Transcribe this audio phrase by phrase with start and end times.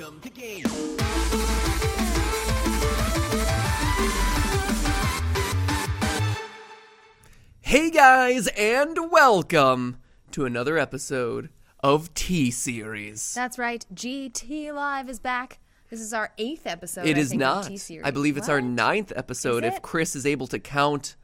[0.00, 0.64] Welcome to Game.
[7.60, 9.98] Hey guys, and welcome
[10.30, 13.34] to another episode of T Series.
[13.34, 13.84] That's right.
[13.94, 15.58] GT Live is back.
[15.90, 17.04] This is our eighth episode.
[17.04, 17.66] It I is think, of not.
[17.66, 18.06] T-Series.
[18.06, 18.64] I believe it's our What?
[18.64, 19.82] ninth episode Is if it?
[19.82, 21.16] Chris is able to count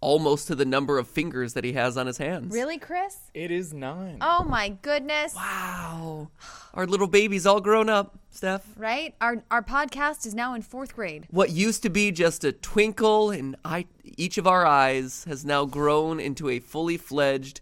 [0.00, 2.52] almost to the number of fingers that he has on his hands.
[2.52, 3.16] Really, Chris?
[3.34, 4.18] It is nine.
[4.20, 5.34] Oh my goodness!
[5.34, 6.30] Wow.
[6.74, 8.66] Our little baby's all grown up, Steph.
[8.76, 9.14] Right?
[9.20, 11.26] Our our podcast is now in fourth grade.
[11.30, 15.64] What used to be just a twinkle in eye, each of our eyes has now
[15.64, 17.60] grown into a fully fledged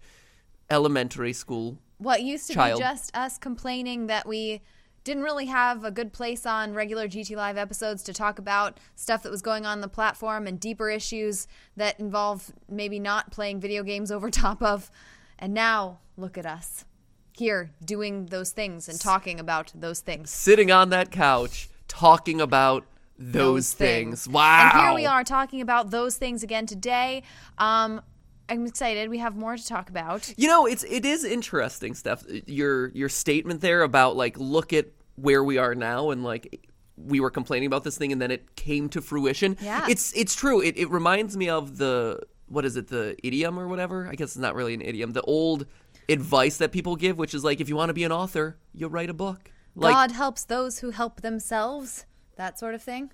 [0.71, 1.79] elementary school.
[1.99, 2.79] What used to Child.
[2.79, 4.61] be just us complaining that we
[5.09, 9.23] didn't really have a good place on regular GT Live episodes to talk about stuff
[9.23, 11.49] that was going on the platform and deeper issues
[11.79, 14.91] that involve maybe not playing video games over top of.
[15.39, 16.85] And now, look at us
[17.33, 20.29] here doing those things and talking about those things.
[20.29, 22.85] Sitting on that couch talking about
[23.19, 24.29] those, things.
[24.29, 24.71] Wow.
[24.75, 27.23] And here we are talking about those things again today.
[27.57, 28.03] Um,
[28.51, 29.09] I'm excited.
[29.09, 30.33] We have more to talk about.
[30.37, 32.25] You know, it's it is interesting, Steph.
[32.47, 34.87] Your your statement there about like look at
[35.21, 38.57] where we are now and like we were complaining about this thing and then it
[38.57, 39.57] came to fruition.
[39.61, 39.87] Yeah.
[39.89, 40.61] It's it's true.
[40.61, 44.09] It it reminds me of the what is it, the idiom or whatever?
[44.09, 45.13] I guess it's not really an idiom.
[45.13, 45.67] The old
[46.09, 48.89] advice that people give, which is like if you want to be an author, you
[48.89, 49.53] write a book.
[49.75, 52.07] Like God helps those who help themselves.
[52.37, 53.11] That sort of thing.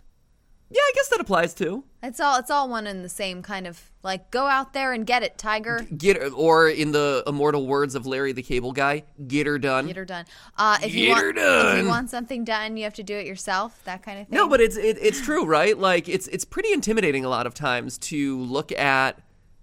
[0.70, 1.84] Yeah, I guess that applies too.
[2.02, 5.06] It's all it's all one and the same kind of like go out there and
[5.06, 5.86] get it, tiger.
[5.96, 9.86] Get or in the immortal words of Larry the Cable Guy, get her done.
[9.86, 10.24] Get her done.
[10.56, 13.16] Uh, if you Get want, her if you want something done, you have to do
[13.16, 13.82] it yourself.
[13.84, 14.36] That kind of thing.
[14.36, 15.78] No, but it's it, it's true, right?
[15.78, 19.20] Like it's it's pretty intimidating a lot of times to look at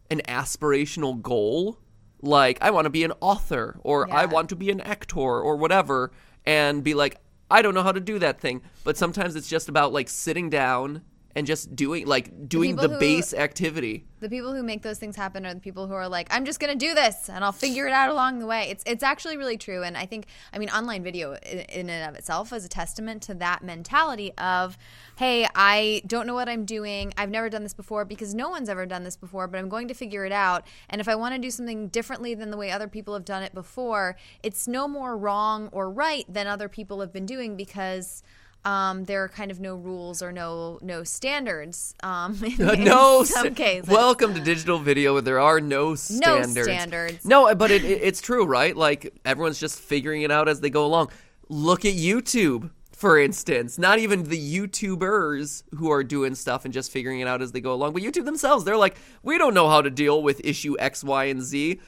[0.09, 1.79] an aspirational goal,
[2.21, 5.55] like I want to be an author or I want to be an actor or
[5.55, 6.11] whatever,
[6.45, 7.17] and be like,
[7.51, 8.61] I don't know how to do that thing.
[8.83, 11.01] But sometimes it's just about like sitting down
[11.35, 14.05] and just doing like doing the, who- base activity.
[14.19, 16.59] the people who make those things happen are the people who are like, I'm just
[16.59, 18.69] gonna do this and I'll figure it out along the way.
[18.69, 22.09] It's it's actually really true, and I think I mean online video in, in and
[22.09, 24.77] of itself is a testament to that mentality of,
[25.17, 27.13] hey, I don't know what I'm doing.
[27.17, 29.87] I've never done this before because no one's ever done this before, but I'm going
[29.87, 30.65] to figure it out.
[30.89, 33.43] And if I want to do something differently than the way other people have done
[33.43, 38.23] it before, it's no more wrong or right than other people have been doing because.
[38.63, 41.95] Um, there are kind of no rules or no no standards.
[42.03, 43.89] Um, in, in no some cases.
[43.89, 45.13] Welcome to digital video.
[45.13, 46.55] where There are no standards.
[46.55, 47.25] No standards.
[47.25, 48.75] No, but it, it, it's true, right?
[48.75, 51.09] Like everyone's just figuring it out as they go along.
[51.49, 53.79] Look at YouTube, for instance.
[53.79, 57.61] Not even the YouTubers who are doing stuff and just figuring it out as they
[57.61, 58.63] go along, but YouTube themselves.
[58.63, 61.79] They're like, we don't know how to deal with issue X, Y, and Z.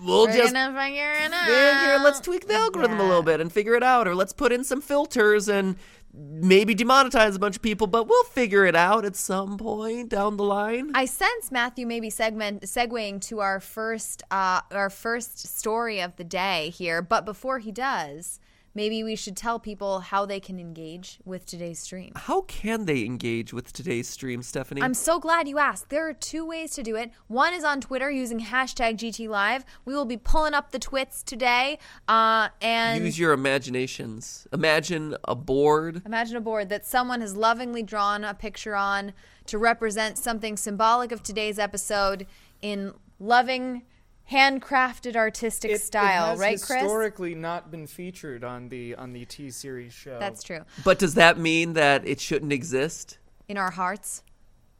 [0.00, 1.46] We'll We're just gonna figure it out.
[1.46, 4.52] figure, let's tweak the algorithm a little bit and figure it out, or let's put
[4.52, 5.76] in some filters and
[6.18, 10.36] maybe demonetize a bunch of people, but we'll figure it out at some point down
[10.36, 10.90] the line.
[10.94, 16.24] I sense Matthew maybe segment segueing to our first uh, our first story of the
[16.24, 18.40] day here, but before he does,
[18.78, 22.12] maybe we should tell people how they can engage with today's stream.
[22.14, 24.82] How can they engage with today's stream, Stephanie?
[24.82, 25.88] I'm so glad you asked.
[25.88, 27.10] There are two ways to do it.
[27.26, 29.64] One is on Twitter using hashtag GT Live.
[29.84, 34.46] We will be pulling up the twits today, uh, and Use your imaginations.
[34.52, 36.02] Imagine a board.
[36.06, 39.12] Imagine a board that someone has lovingly drawn a picture on
[39.46, 42.28] to represent something symbolic of today's episode
[42.62, 43.82] in loving,
[44.30, 46.82] handcrafted artistic It, style, it has right, Chris?
[46.82, 50.18] historically not been featured on the on the T series show.
[50.18, 50.60] That's true.
[50.84, 53.18] But does that mean that it shouldn't exist?
[53.48, 54.22] In our hearts.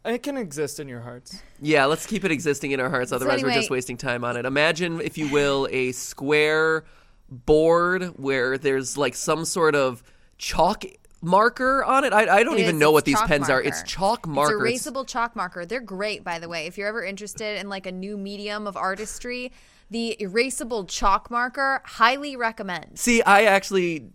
[0.05, 1.43] It can exist in your hearts.
[1.61, 3.13] Yeah, let's keep it existing in our hearts.
[3.13, 4.47] Otherwise, we're just wasting time on it.
[4.47, 6.85] Imagine, if you will, a square
[7.29, 10.03] board where there's like some sort of
[10.39, 10.85] chalk
[11.21, 12.13] marker on it.
[12.13, 12.81] I, I don't It even is.
[12.81, 13.61] know what these pens are.
[13.61, 14.67] It's chalk marker.
[14.67, 15.67] It's erasable chalk marker.
[15.67, 16.67] They're great, by the way.
[16.67, 19.53] If you're ever interested in like a new medium of artistry,
[19.91, 22.99] the erasable chalk marker highly recommend.
[22.99, 24.11] See, I actually,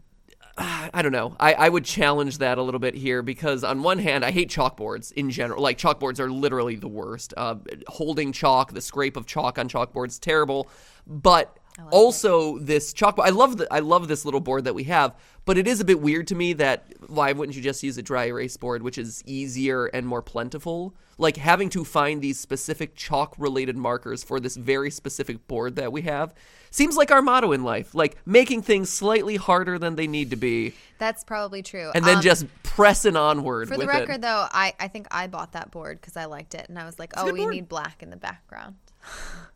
[0.58, 1.36] I don't know.
[1.40, 4.50] I, I would challenge that a little bit here because, on one hand, I hate
[4.52, 5.64] chalkboards in general.
[5.64, 7.34] Like, chalkboards are literally the worst.
[7.36, 7.56] Uh,
[7.88, 10.70] holding chalk, the scrape of chalk on chalkboards, terrible.
[11.08, 11.58] But
[11.92, 15.16] also, this chalkboard, I love the, I love this little board that we have.
[15.46, 18.02] But it is a bit weird to me that why wouldn't you just use a
[18.02, 20.96] dry erase board, which is easier and more plentiful?
[21.18, 25.92] Like having to find these specific chalk related markers for this very specific board that
[25.92, 26.34] we have
[26.72, 27.94] seems like our motto in life.
[27.94, 31.92] Like making things slightly harder than they need to be That's probably true.
[31.94, 34.22] and then Um, just pressing onward For the record, it.
[34.22, 36.98] though, I, I think I bought that board because I liked it, and I was
[37.00, 37.54] like, a "Oh, we board.
[37.54, 38.76] need black in the background."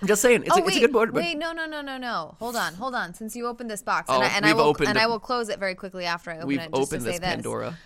[0.00, 1.12] I'm just saying, it's, oh a, wait, it's a good board.
[1.12, 2.36] But wait, no, no, no, no, no.
[2.38, 3.14] Hold on, hold on.
[3.14, 5.06] Since you opened this box, Oh, and, I, and I we've will, opened and I
[5.06, 6.72] will close it very quickly after I open we've it.
[6.72, 7.78] Just opened to say this Pandora.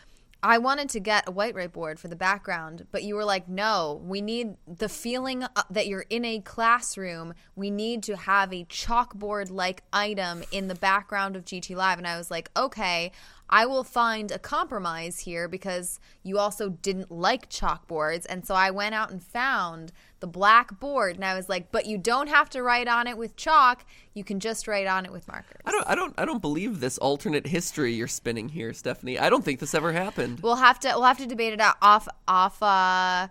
[0.43, 3.49] I wanted to get a white right board for the background, but you were like,
[3.49, 7.35] no, we need the feeling uh, that you're in a classroom.
[7.57, 11.99] We need to have a chalkboard like item in the background of GT Live.
[11.99, 13.11] And I was like, okay,
[13.49, 18.27] I will find a compromise here because you also didn't like chalkboards.
[18.29, 19.91] And so I went out and found
[20.21, 21.17] the black board.
[21.17, 23.85] And I was like, but you don't have to write on it with chalk.
[24.15, 25.61] You can just write on it with markers.
[25.65, 29.19] I don't, I don't, I don't believe this alternate history you're spinning here, Stephanie.
[29.19, 30.41] I don't think this ever happened.
[30.41, 33.29] We'll have to we'll have to debate it out off off uh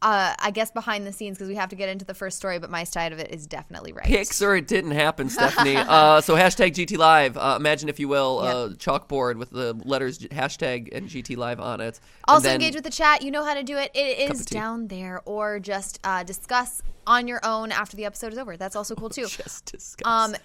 [0.00, 2.58] uh I guess behind the scenes because we have to get into the first story,
[2.58, 4.04] but my side of it is definitely right.
[4.06, 5.76] Pics or it didn't happen, Stephanie.
[5.76, 7.36] uh, so hashtag GT Live.
[7.36, 8.54] Uh, imagine, if you will, Yep.
[8.54, 11.98] a chalkboard with the letters hashtag and GT Live on it.
[12.28, 13.22] Also then- engage with the chat.
[13.22, 13.90] You know how to do it.
[13.94, 18.38] It is down there, or just uh, discuss on your own after the episode is
[18.38, 18.56] over.
[18.56, 19.26] That's also cool too.
[19.26, 20.06] Just discuss.
[20.06, 20.36] Um,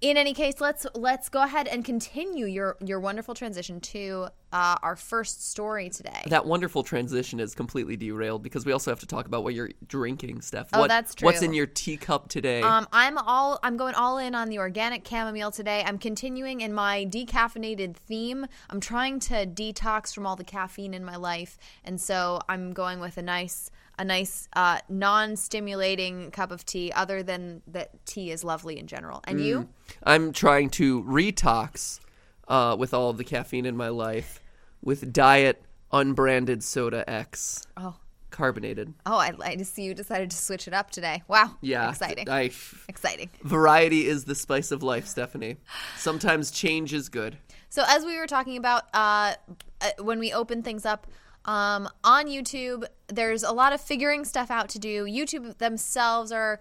[0.00, 4.76] in any case, let's let's go ahead and continue your your wonderful transition to uh,
[4.82, 6.22] our first story today.
[6.26, 9.70] that wonderful transition is completely derailed because we also have to talk about what you're
[9.86, 10.68] drinking, Steph.
[10.72, 12.62] Oh, What- that's What's in your teacup today?
[12.62, 15.82] Um, I'm all I'm going all in on the organic chamomile today.
[15.84, 18.46] I'm continuing in my decaffeinated theme.
[18.70, 23.00] I'm trying to detox from all the caffeine in my life, and so I'm going
[23.00, 26.92] with a nice a nice uh, non-stimulating cup of tea.
[26.92, 29.20] Other than that, tea is lovely in general.
[29.24, 29.68] And you?
[30.02, 32.00] I'm trying to retox
[32.46, 34.40] uh, with all of the caffeine in my life
[34.82, 35.62] with diet
[35.92, 37.96] unbranded soda X, Oh,
[38.30, 38.92] carbonated.
[39.06, 41.22] oh, I, I just see you decided to switch it up today.
[41.28, 42.50] Wow, Yeah, exciting, I,
[42.88, 43.30] exciting.
[43.42, 45.56] variety is the spice of life, Stephanie.
[45.96, 47.38] Sometimes change is good.
[47.70, 49.34] So as we were talking about uh,
[49.80, 51.06] uh, when we open things up
[51.48, 55.06] um, on YouTube, there's a lot of figuring stuff out to do.
[55.06, 56.60] YouTube themselves are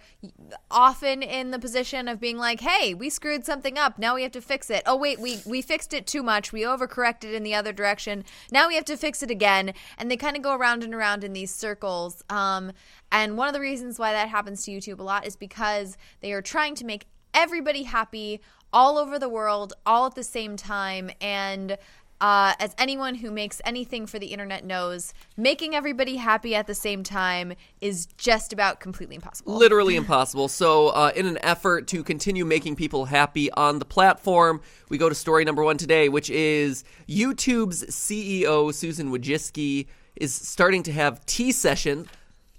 [0.71, 3.99] often in the position of being like, "Hey, we screwed something up.
[3.99, 4.83] Now we have to fix it.
[4.85, 6.53] Oh wait, we we fixed it too much.
[6.53, 8.23] We overcorrected in the other direction.
[8.49, 11.25] Now we have to fix it again." And they kind of go around and around
[11.25, 12.23] in these circles.
[12.29, 12.71] Um,
[13.11, 16.31] and one of the reasons why that happens to YouTube a lot is because they
[16.31, 18.39] are trying to make everybody happy
[18.71, 21.77] all over the world all at the same time and
[22.19, 26.73] uh, as anyone who makes anything for the internet knows, making everybody happy at the
[26.73, 29.55] same time is just about completely impossible.
[29.55, 30.47] Literally impossible.
[30.47, 35.09] So, uh, in an effort to continue making people happy on the platform, we go
[35.09, 41.25] to story number one today, which is YouTube's CEO, Susan Wojcicki, is starting to have
[41.25, 42.07] tea sessions.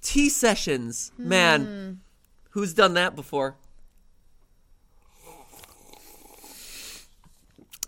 [0.00, 1.10] Tea sessions.
[1.19, 2.00] Man,
[2.50, 3.56] who's done that before?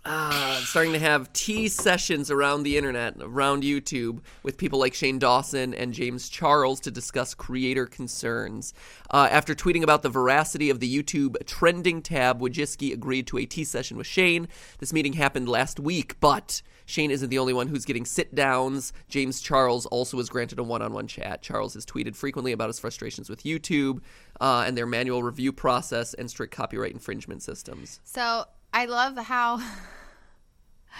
[0.02, 5.19] Ah, starting to have tea sessions around the internet, around YouTube, with people like Shane
[5.19, 8.73] Dawson and James Charles to discuss creator concerns.
[9.11, 13.44] Uh, after tweeting about the veracity of the YouTube trending tab, Wojcicki agreed to a
[13.44, 14.49] tea session with Shane.
[14.79, 18.94] This meeting happened last week, but Shane isn't the only one who's getting sit downs.
[19.11, 21.43] James Charles also was granted a one on one chat.
[21.43, 24.00] Charles has tweeted frequently about his frustrations with YouTube
[24.41, 28.00] uh, and their manual review process and strict copyright infringement systems.
[28.03, 29.55] So I love how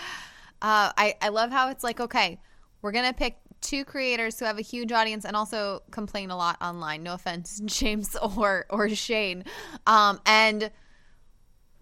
[0.63, 2.41] uh, I I love how it's like okay,
[2.83, 6.57] we're gonna pick two creators who have a huge audience and also complain a lot
[6.61, 7.03] online.
[7.03, 9.45] No offense, James or or Shane,
[9.87, 10.71] um, and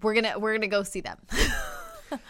[0.02, 1.18] we're gonna we're gonna go see them.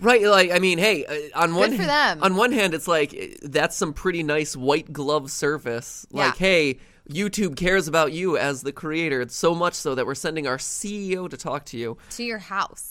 [0.00, 2.24] Right, like I mean, hey, uh, on one for them.
[2.24, 6.04] on one hand, it's like uh, that's some pretty nice white glove service.
[6.10, 6.46] Like, Yeah.
[6.46, 6.78] hey,
[7.08, 9.20] YouTube cares about you as the creator.
[9.20, 11.98] It's so much so that we're sending our CEO to talk to you.
[12.10, 12.90] to your house.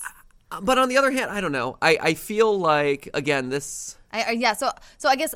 [0.62, 1.78] But on the other hand, I don't know.
[1.82, 3.98] I I feel like again this.
[4.12, 5.34] I, I, yeah, so so I guess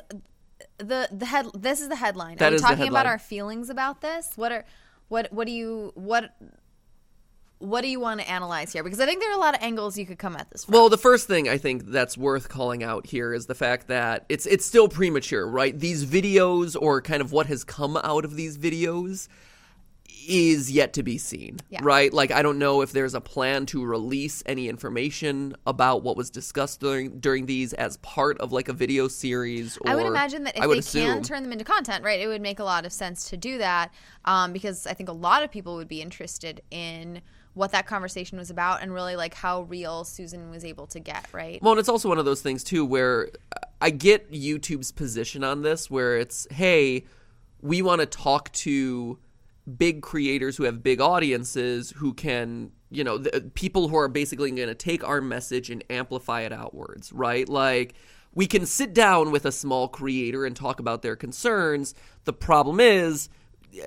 [0.78, 2.36] the the head this is the headline.
[2.36, 4.32] That are the talking about our feelings about this?
[4.36, 4.64] What are
[5.08, 6.34] what what do you what
[7.58, 8.82] what do you want to analyze here?
[8.82, 10.74] Because I think there are a lot of angles you could come at this from.
[10.74, 14.26] Well, the first thing I think that's worth calling out here is the fact that
[14.28, 15.78] it's it's still premature, right?
[15.78, 19.28] These videos or kind of what has come out of these videos
[20.28, 21.80] is yet to be seen, Yeah.
[21.82, 22.12] right?
[22.12, 26.30] Like I don't know if there's a plan to release any information about what was
[26.30, 29.78] discussed during during these as part of like a video series.
[29.78, 32.04] Or, I would imagine that if I would they assume, can turn them into content,
[32.04, 33.92] right, it would make a lot of sense to do that
[34.24, 37.22] um, because I think a lot of people would be interested in
[37.56, 41.26] what that conversation was about and really like how real Susan was able to get,
[41.32, 41.58] right?
[41.62, 43.30] Well, and it's also one of those things too where
[43.80, 47.06] I get YouTube's position on this, where it's, hey,
[47.62, 49.18] we want to talk to
[49.78, 54.50] big creators who have big audiences who can, you know, the, people who are basically
[54.50, 57.48] going to take our message and amplify it outwards, right?
[57.48, 57.94] Like.
[58.34, 61.94] We can sit down with a small creator and talk about their concerns.
[62.24, 63.30] The problem is,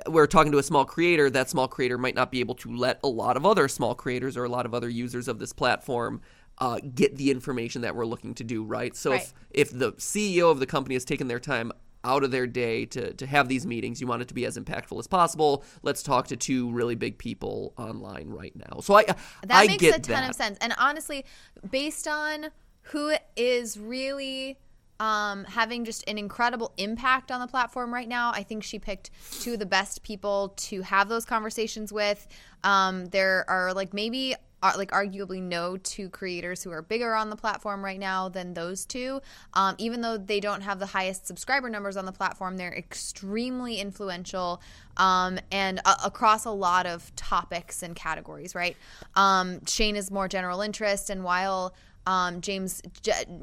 [0.07, 2.99] we're talking to a small creator, that small creator might not be able to let
[3.03, 6.21] a lot of other small creators or a lot of other users of this platform
[6.59, 8.95] uh, get the information that we're looking to do, right?
[8.95, 9.21] So Right.
[9.51, 11.71] if if the CEO of the company has taken their time
[12.03, 14.57] out of their day to, to have these meetings, you want it to be as
[14.57, 15.63] impactful as possible.
[15.83, 18.79] Let's talk to two really big people online right now.
[18.81, 19.17] So I That
[19.49, 20.29] I makes a ton that.
[20.29, 20.57] of sense.
[20.61, 21.25] And honestly,
[21.69, 22.47] based on
[22.83, 24.57] who is really
[24.99, 29.11] um, having just an incredible impact on the platform right now, I think she picked
[29.39, 32.27] two of the best people to have those conversations with.
[32.63, 34.35] Um, there are like maybe.
[34.61, 38.53] Uh, like arguably no two creators who are bigger on the platform right now than
[38.53, 39.21] those two
[39.53, 43.77] um, even though they don't have the highest subscriber numbers on the platform they're extremely
[43.79, 44.61] influential
[44.97, 48.75] um, and uh, across a lot of topics and categories right
[49.15, 51.73] um, shane is more general interest and while
[52.05, 52.81] um, James,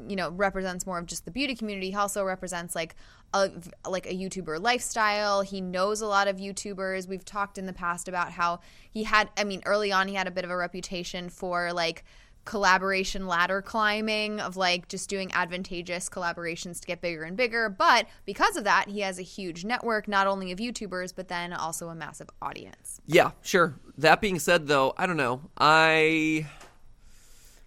[0.07, 1.91] you know, represents more of just the beauty community.
[1.91, 2.95] He also represents like
[3.33, 3.51] a
[3.87, 5.41] like a YouTuber lifestyle.
[5.41, 7.07] He knows a lot of YouTubers.
[7.07, 8.59] We've talked in the past about how
[8.89, 9.29] he had.
[9.37, 12.03] I mean, early on, he had a bit of a reputation for like
[12.45, 18.07] collaboration ladder climbing of like just doing advantageous collaborations to get bigger and bigger but
[18.25, 21.89] because of that he has a huge network not only of youtubers but then also
[21.89, 23.79] a massive audience Yeah, sure.
[23.97, 25.41] That being said, though, I don't know.
[25.57, 26.45] I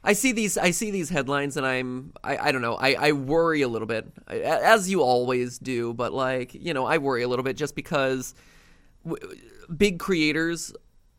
[0.02, 2.74] I see these I see these headlines, and I'm I, I don't know.
[2.74, 5.92] I, I worry a little bit, as you always do.
[5.92, 8.34] But like you know, I worry a little bit just because
[9.04, 9.36] w-
[9.76, 10.72] big creators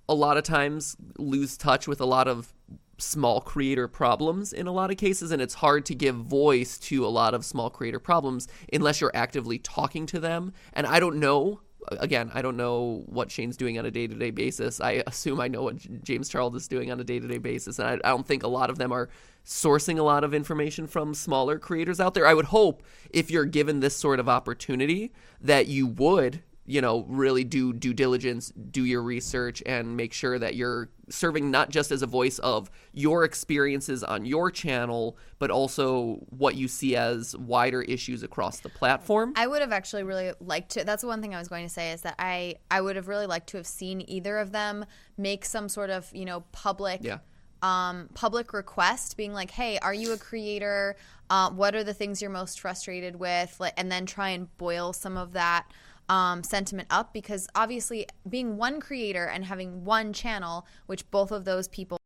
[0.10, 2.54] a lot of times lose touch with a lot of
[2.98, 7.04] small creator problems in a lot of cases and it's hard to give voice to
[7.04, 11.16] a lot of small creator problems unless you're actively talking to them and i don't
[11.16, 11.60] know
[11.90, 14.80] again i don't know what shane's doing on a day-to-day basis.
[14.80, 17.94] I assume i know what james charles is doing on a day-to-day basis and I,
[17.94, 19.10] I don't think a lot of them are
[19.46, 22.28] sourcing a lot of information from smaller creators out there.
[22.28, 25.12] I would hope if you're given this sort of opportunity
[25.42, 30.40] that you would you know, really do due diligence, do your research, and make sure
[30.40, 35.52] that you're serving not just as a voice of your experiences on your channel, but
[35.52, 39.34] also what you see as wider issues across the platform.
[39.36, 40.86] I would have actually really liked to.
[40.86, 43.10] That's the one thing I was going to say is that I I would have
[43.10, 44.86] really liked to have seen either of them
[45.18, 47.18] make some sort of you know public Yeah.
[47.62, 50.96] um, public request, being like, "Hey, are you a creator?
[51.30, 54.94] Uh, what are the things you're most frustrated with?" Like, and then try and boil
[54.94, 55.66] some of that
[56.12, 61.46] um, sentiment up because obviously being one creator and having one channel, which both of
[61.46, 61.98] those people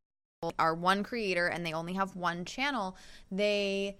[0.59, 2.95] are one creator and they only have one channel,
[3.31, 3.97] they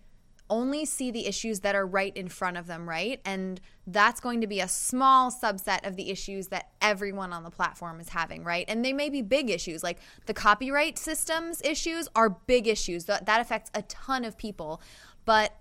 [0.48, 3.20] only see the issues that are right in front of them, right?
[3.26, 7.50] And that's going to be a small subset of the issues that everyone on the
[7.50, 8.66] platform is having, right?
[8.68, 9.82] And they may be big issues.
[9.82, 9.98] Like
[10.28, 13.06] the copyright systems issues are big issues.
[13.06, 14.84] That, that affects a ton of people.
[15.26, 15.58] But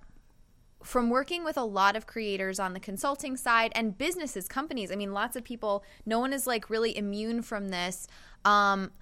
[0.85, 4.97] from working with a lot of creators on the consulting side and businesses, companies, I
[4.97, 8.07] mean, lots of people, no one is like really immune from this.
[8.45, 8.93] Um,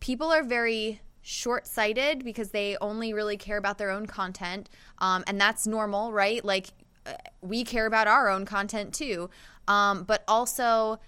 [0.00, 4.68] people are very short sighted because they only really care about their own content.
[4.98, 6.44] Um, and that's normal, right?
[6.44, 6.70] Like,
[7.06, 9.30] uh, we care about our own content too.
[9.68, 10.98] Um, but also,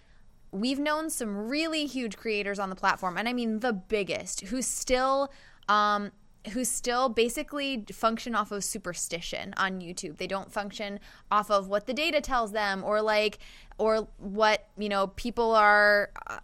[0.52, 4.62] we've known some really huge creators on the platform, and I mean the biggest, who
[4.62, 5.32] still.
[5.68, 6.12] Um,
[6.52, 10.16] who still basically function off of superstition on YouTube.
[10.16, 11.00] They don't function
[11.30, 13.38] off of what the data tells them or like
[13.78, 16.38] or what, you know, people are uh,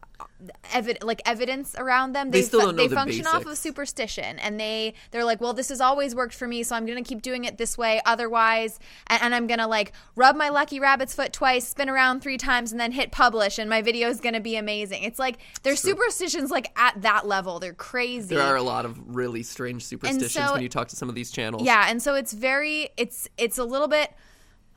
[0.73, 2.31] evi- like evidence around them.
[2.31, 5.53] They still don't know they the function off of superstition and they they're like, "Well,
[5.55, 8.01] this has always worked for me, so I'm going to keep doing it this way
[8.05, 12.21] otherwise and, and I'm going to like rub my lucky rabbit's foot twice, spin around
[12.21, 15.19] 3 times and then hit publish and my video is going to be amazing." It's
[15.19, 17.59] like their superstitions like at that level.
[17.59, 18.35] They're crazy.
[18.35, 21.15] There are a lot of really strange superstitions so- when you talk to some of
[21.15, 21.63] these channels.
[21.63, 24.13] Yeah, and so it's very it's it's a little bit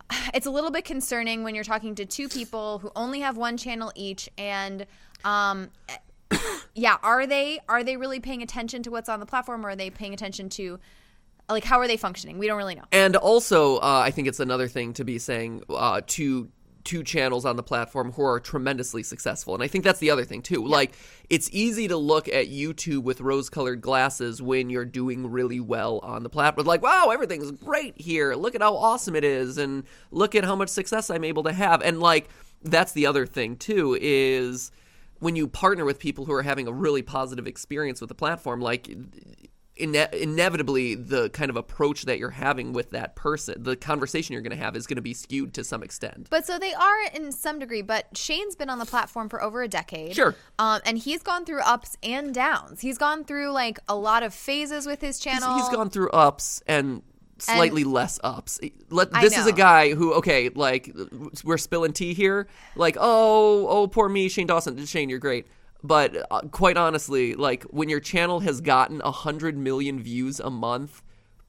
[0.33, 3.57] it's a little bit concerning when you're talking to two people who only have one
[3.57, 4.85] channel each and
[5.23, 5.69] um
[6.75, 9.75] yeah, are they are they really paying attention to what's on the platform or are
[9.75, 10.79] they paying attention to
[11.49, 12.37] like how are they functioning?
[12.37, 12.85] We don't really know.
[12.91, 16.49] And also, uh, I think it's another thing to be saying uh, to
[16.85, 19.53] two channels on the platform who are tremendously successful.
[19.53, 20.65] And I think that's the other thing too.
[20.65, 20.95] Like
[21.29, 26.23] it's easy to look at YouTube with rose-colored glasses when you're doing really well on
[26.23, 26.67] the platform.
[26.67, 28.35] Like, wow, everything's great here.
[28.35, 31.53] Look at how awesome it is and look at how much success I'm able to
[31.53, 31.81] have.
[31.81, 32.29] And like
[32.63, 34.71] that's the other thing too is
[35.19, 38.61] when you partner with people who are having a really positive experience with the platform
[38.61, 38.89] like
[39.81, 44.41] ine- inevitably the kind of approach that you're having with that person the conversation you're
[44.41, 47.03] going to have is going to be skewed to some extent But so they are
[47.13, 50.15] in some degree, but Shane's been on the platform for over a decade.
[50.15, 50.35] Sure.
[50.59, 52.81] Um, and he's gone through ups and downs.
[52.81, 55.55] He's gone through like a lot of phases with his He's- channel.
[55.57, 57.01] he's gone through ups and
[57.37, 58.59] slightly less ups.
[58.89, 60.89] Let, this is a guy who, okay, like
[61.43, 62.47] we're spilling tea here.
[62.77, 64.85] Like, oh, oh, poor me, Shane Dawson.
[64.85, 65.45] Shane, you're great.
[65.85, 70.49] But uh, quite honestly, like when your channel has gotten a hundred million views a
[70.49, 71.01] month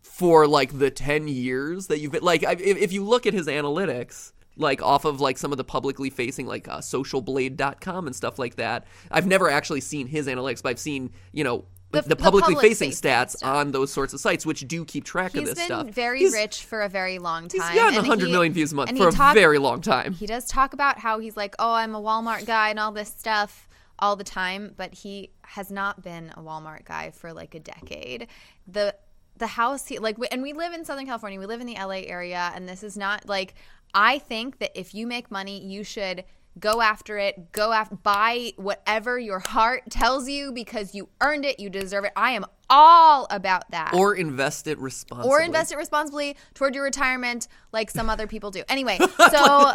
[0.03, 3.35] for like the ten years that you've been, like, I- if, if you look at
[3.35, 4.33] his analytics.
[4.59, 8.57] Like off of like some of the publicly facing like uh, socialblade.com and stuff like
[8.57, 8.87] that.
[9.11, 12.55] I've never actually seen his analytics, but I've seen you know The- the, the publicly
[12.55, 13.43] public facing stats stuff.
[13.51, 15.87] on those sorts of sites, which do keep track He's of this been stuff.
[15.89, 17.75] very rich for a very long He's time.
[17.75, 20.15] gotten and 100 he- million views a month for he a very long time.
[20.15, 23.11] He does talk about how he's like, oh, I'm a Walmart guy and all this
[23.15, 23.66] stuff
[23.99, 28.29] all the time, but he has not been a Walmart guy for like a decade.
[28.67, 28.95] The
[29.39, 31.39] the house he like, and we live in Southern California.
[31.39, 33.55] We live in the LA area, and this is not like.
[33.95, 36.25] I think that if you make money, you should
[36.59, 37.53] go after it.
[37.53, 41.61] Go after buy whatever your heart tells you because you earned it.
[41.61, 42.13] You deserve it.
[42.17, 45.31] I am all about that Or invest it responsibly.
[45.31, 48.63] or invest it responsibly toward your retirement like some other people do.
[48.69, 49.07] Anyway, so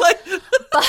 [0.00, 0.42] but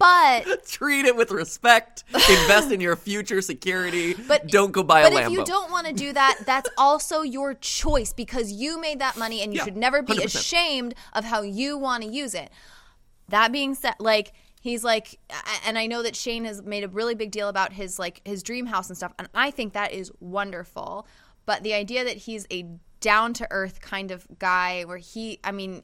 [0.00, 2.04] But treat it with respect.
[2.12, 4.14] invest in your future security.
[4.28, 5.12] but don't go buy a Lambo.
[5.14, 8.98] But if you don't want to do that, that's also your choice because you made
[9.00, 10.24] that money and you Yeah, should never be 100%.
[10.24, 12.50] ashamed of how you want to use it.
[13.28, 15.18] That being said, like he's like
[15.66, 18.42] and I know that Shane has made a really big deal about his like his
[18.42, 21.06] dream house and stuff and I think that is wonderful.
[21.46, 22.64] But the idea that he's a
[23.00, 25.82] down to earth kind of guy where he I mean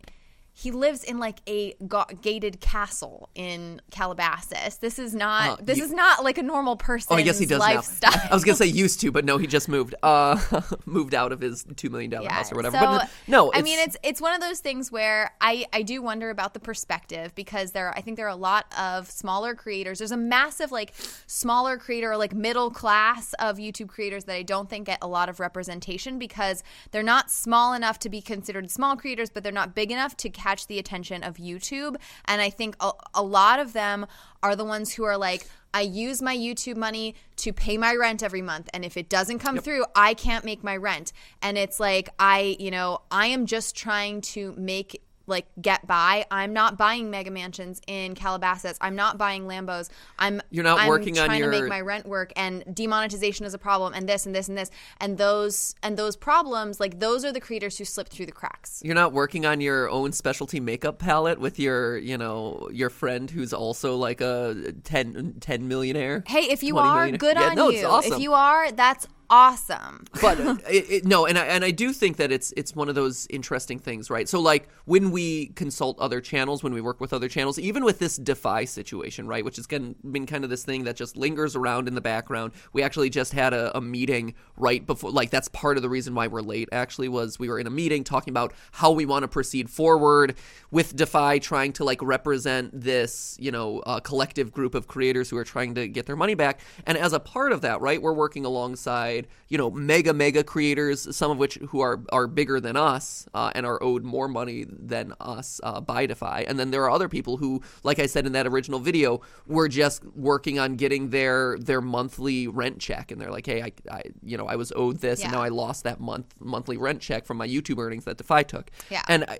[0.58, 4.78] he lives in like a ga- gated castle in Calabasas.
[4.78, 5.60] This is not.
[5.60, 7.08] Uh, this you- is not like a normal person.
[7.12, 8.10] Oh, I guess he does lifestyle.
[8.10, 8.22] now.
[8.30, 9.94] I was gonna say used to, but no, he just moved.
[10.02, 10.40] Uh,
[10.86, 12.78] moved out of his two million dollar house or whatever.
[12.78, 16.00] So, but no, I mean it's it's one of those things where I I do
[16.00, 19.98] wonder about the perspective because there I think there are a lot of smaller creators.
[19.98, 20.94] There's a massive like
[21.26, 25.08] smaller creator or like middle class of YouTube creators that I don't think get a
[25.08, 29.52] lot of representation because they're not small enough to be considered small creators, but they're
[29.52, 31.96] not big enough to catch the attention of YouTube.
[32.26, 34.06] And I think a, a lot of them
[34.42, 38.22] are the ones who are like I use my YouTube money to pay my rent
[38.22, 38.70] every month.
[38.72, 41.12] And if it doesn't come through, I can't make my rent.
[41.42, 46.26] And it's like, I, you know, I am just trying to make like get by.
[46.30, 48.78] I'm not buying mega mansions in Calabasas.
[48.80, 49.88] I'm not buying Lambos.
[50.18, 53.54] I'm You're not I'm working on trying to make my rent work and demonetization is
[53.54, 57.24] a problem and this and this and this and those and those problems like those
[57.24, 58.82] are the creators who slip through the cracks.
[58.84, 63.30] You're not working on your own specialty makeup palette with your, you know, your friend
[63.30, 66.24] who's also like a 10, 10 millionaire.
[66.26, 67.86] Hey, if you are, good Yeah, on no, you.
[67.86, 68.14] Awesome.
[68.14, 70.04] If you are, that's awesome.
[70.20, 72.94] but it, it, no, and I and I do think that it's it's one of
[72.94, 74.28] those interesting things, right?
[74.28, 77.98] So like when we consult other channels, when we work with other channels, even with
[77.98, 81.88] this Defy situation, right, which has been kind of this thing that just lingers around
[81.88, 82.52] in the background.
[82.72, 86.14] We actually just had a, a meeting right before, like that's part of the reason
[86.14, 86.68] why we're late.
[86.72, 90.36] Actually, was we were in a meeting talking about how we want to proceed forward
[90.70, 95.36] with Defy, trying to like represent this, you know, uh, collective group of creators who
[95.36, 96.60] are trying to get their money back.
[96.86, 99.15] And as a part of that, right, we're working alongside,
[99.48, 103.52] you know, mega mega creators, some of which who are are bigger than us uh,
[103.54, 106.44] and are owed more money than us uh, by Defy.
[106.48, 109.68] And then there are other people who, like I said in that original video, were
[109.68, 114.02] just working on getting their their monthly rent check, and they're like, hey, I, I
[114.22, 117.24] you know, I was owed this, and now I lost that month monthly rent check
[117.24, 118.70] from my YouTube earnings that Defy took.
[118.90, 119.02] Yeah.
[119.08, 119.38] and I,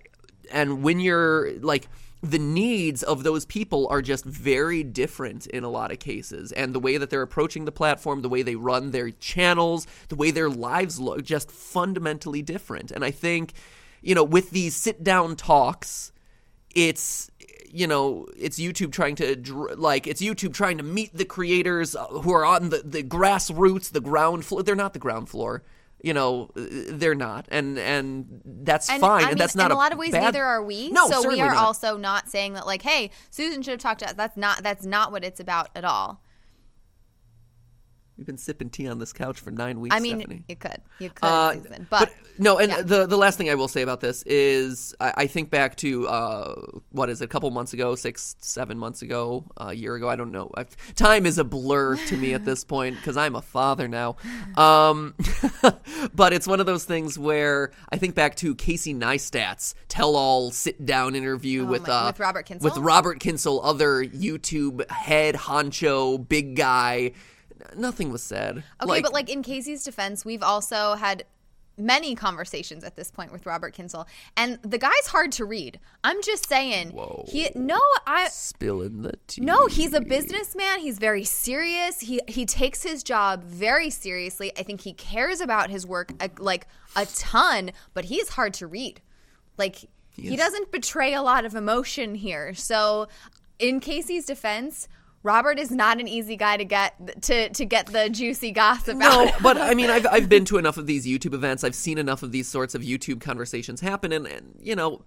[0.52, 1.88] and when you're like
[2.22, 6.50] the needs of those people are just very different in a lot of cases.
[6.52, 10.16] And the way that they're approaching the platform the way they run their channels the
[10.16, 12.90] way their lives look just fundamentally different.
[12.90, 13.52] And i think
[14.02, 16.12] you know with these sit down talks
[16.74, 17.31] it's
[17.70, 19.37] you know it's youtube trying to
[19.76, 24.00] like it's youtube trying to meet the creators who are on the, the grassroots the
[24.00, 25.62] ground floor they're not the ground floor
[26.02, 27.46] you know uh, they're not.
[27.50, 29.11] And and that's And, fine.
[29.11, 30.90] I mean, and that's not in a lot of ways bad- neither are we.
[30.90, 31.56] No so we are not.
[31.64, 34.14] also not saying that like hey susan should have talked to us.
[34.14, 36.22] That's not that's not what it's about at all
[38.18, 39.94] We've been sipping tea on this couch for nine weeks.
[39.94, 40.44] i mean Stephanie.
[40.48, 42.83] you could you could Uh, susan but, no, and yeah.
[42.83, 46.07] the the last thing I will say about this is I, I think back to
[46.09, 46.55] uh,
[46.90, 50.09] what is it, a couple months ago, six, seven months ago, a year ago.
[50.09, 50.50] I don't know.
[50.55, 54.16] I've, time is a blur to me at this point because I'm a father now.
[54.57, 55.14] Um,
[56.14, 61.14] but it's one of those things where I think back to Casey Neistat's tell-all sit-down
[61.14, 62.62] interview Oh with my- uh, with Robert Kyncl?
[62.62, 67.12] with Robert Kyncl, other YouTube head honcho, big guy.
[67.74, 68.64] Nothing was said.
[68.83, 71.24] okay but like in casey's defense we've also had
[71.79, 75.79] many conversations at this point with Robert Kyncl, and the guy's hard to read.
[76.05, 76.90] I'm just saying.
[76.90, 77.24] Whoa.
[77.29, 79.42] He no, I Spilling the tea.
[79.42, 80.81] no, he's a businessman.
[80.81, 82.00] He's very serious.
[82.00, 84.52] He he takes his job very seriously.
[84.59, 88.66] I think he cares about his work uh, like a ton, but he's hard to
[88.66, 89.00] read.
[89.59, 89.76] Like
[90.11, 90.37] he, is.
[90.37, 92.55] doesn't betray a lot of emotion here.
[92.55, 93.09] So,
[93.59, 94.88] in Casey's defense,
[95.26, 99.26] Robert is not an easy guy to get to to get the juicy gossip No,
[99.26, 99.42] out.
[99.42, 101.64] but I mean, I've I've been to enough of these YouTube events.
[101.64, 105.02] I've seen enough of these sorts of YouTube conversations happen, and, and you know.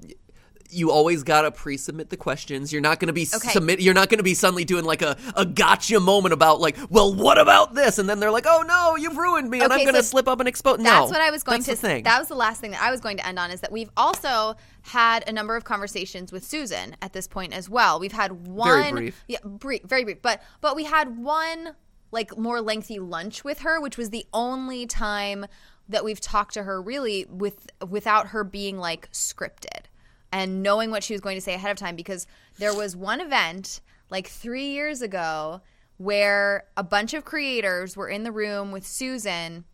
[0.71, 2.71] You always gotta pre-submit the questions.
[2.71, 3.49] You're not gonna be Okay.
[3.49, 3.79] submit.
[3.81, 7.37] You're not gonna be suddenly doing like a, a gotcha moment about like, well, what
[7.39, 7.97] about this?
[7.97, 10.47] And then they're like, oh no, you've ruined me, and I'm gonna slip up and
[10.47, 10.77] expose.
[10.79, 11.75] No, That's what I was going to.
[11.75, 12.03] Thing.
[12.03, 13.89] That was the last thing that I was going to end on is that we've
[13.95, 17.99] also had a number of conversations with Susan at this point as well.
[17.99, 19.23] We've had one brief.
[19.27, 21.75] yeah, brief, very brief, but but we had one
[22.11, 25.45] like more lengthy lunch with her, which was the only time
[25.87, 29.85] that we've talked to her really with without her being like scripted
[30.31, 33.21] and knowing what she was going to say ahead of time because there was one
[33.21, 35.61] event like 3 years ago
[35.97, 39.65] where a bunch of creators were in the room with Susan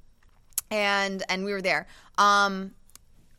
[0.71, 1.87] and and we were there.
[2.17, 2.71] Um,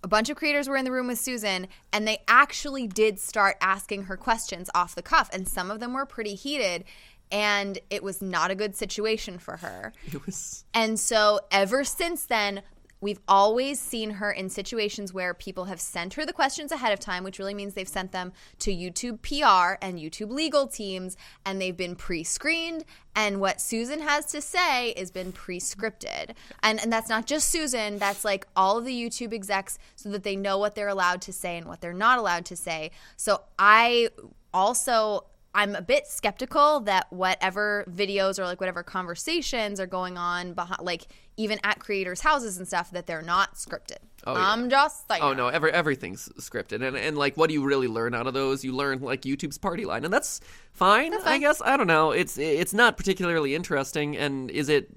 [0.03, 3.57] a bunch of creators were in the room with Susan, and they actually did start
[3.61, 6.85] asking her questions off the cuff, and some of them were pretty heated,
[7.33, 9.93] and it was not a good situation for her.
[10.13, 12.63] it was And so ever since then,
[13.01, 17.01] we've always seen her in situations where people have sent her the questions ahead of
[17.01, 21.61] time, which really means they've sent them to YouTube PR and YouTube legal teams, and
[21.61, 22.85] they've been pre screened.
[23.15, 26.35] And what Susan has to say has been pre scripted.
[26.63, 30.23] And, and that's not just Susan, that's like all of the YouTube execs so that
[30.23, 32.91] they know what they're allowed to say and what they're not allowed to say.
[33.17, 34.11] So I
[34.53, 40.53] also I'm a bit skeptical that whatever videos or like whatever conversations are going on
[40.53, 41.07] behind, like
[41.39, 43.97] even at creators' houses and stuff, that they're not scripted.
[44.27, 44.53] Oh, yeah.
[44.53, 45.23] I'm just saying.
[45.23, 48.35] Oh no, every everything's scripted, and and like, what do you really learn out of
[48.35, 48.65] those?
[48.65, 50.41] You learn like YouTube's party line, and that's
[50.73, 51.15] fine.
[51.15, 51.41] I fine.
[51.41, 52.11] guess I don't know.
[52.11, 54.89] It's it's not particularly interesting, and is it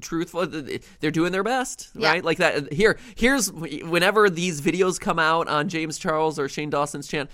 [0.00, 0.46] truthful?
[1.00, 2.08] They're doing their best, Yeah.
[2.10, 2.24] right?
[2.24, 2.72] Like that.
[2.72, 7.28] Here, here's whenever these videos come out on James Charles or Shane Dawson's channel,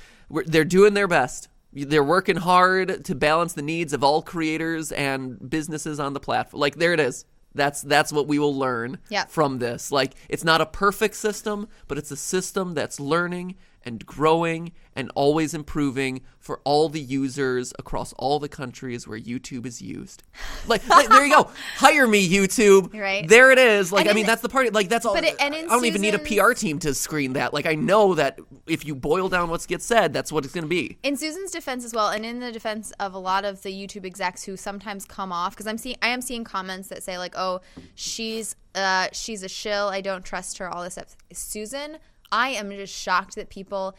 [0.46, 1.48] they're doing their best.
[1.74, 6.60] They're working hard to balance the needs of all creators and businesses on the platform.
[6.60, 7.24] Like there it is.
[7.56, 9.30] That's that's what we will learn Yep.
[9.30, 9.92] from this.
[9.92, 13.54] Like it's not a perfect system, but it's a system that's learning
[13.84, 19.66] and growing and always improving for all the users across all the countries where YouTube
[19.66, 20.22] is used.
[20.68, 21.50] Like, like, there you go.
[21.76, 22.98] Hire me, YouTube.
[22.98, 23.26] Right.
[23.28, 23.90] There it is.
[23.90, 24.72] Like And I in- mean, that's the part.
[24.72, 25.14] Like that's all.
[25.14, 27.52] But it- and in I don't even need a PR team to screen that.
[27.52, 30.64] Like I know that if you boil down what gets said, that's what it's going
[30.64, 30.96] to be.
[31.02, 34.06] in Susan's defense as well, and in the defense of a lot of the YouTube
[34.06, 37.34] execs who sometimes come off, because I'm seeing, I am seeing comments that say like,
[37.36, 37.60] "Oh,
[37.94, 39.88] she's, uh, she's a shill.
[39.88, 41.16] I don't trust her." All this stuff.
[41.32, 41.98] Susan,
[42.34, 43.96] I am just shocked that people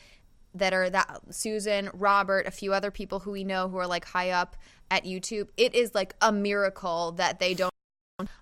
[0.55, 4.03] that are that Susan, Robert, a few other people who we know who are like
[4.03, 4.57] high up
[4.91, 5.47] at YouTube.
[5.55, 7.71] It is like a miracle that they don't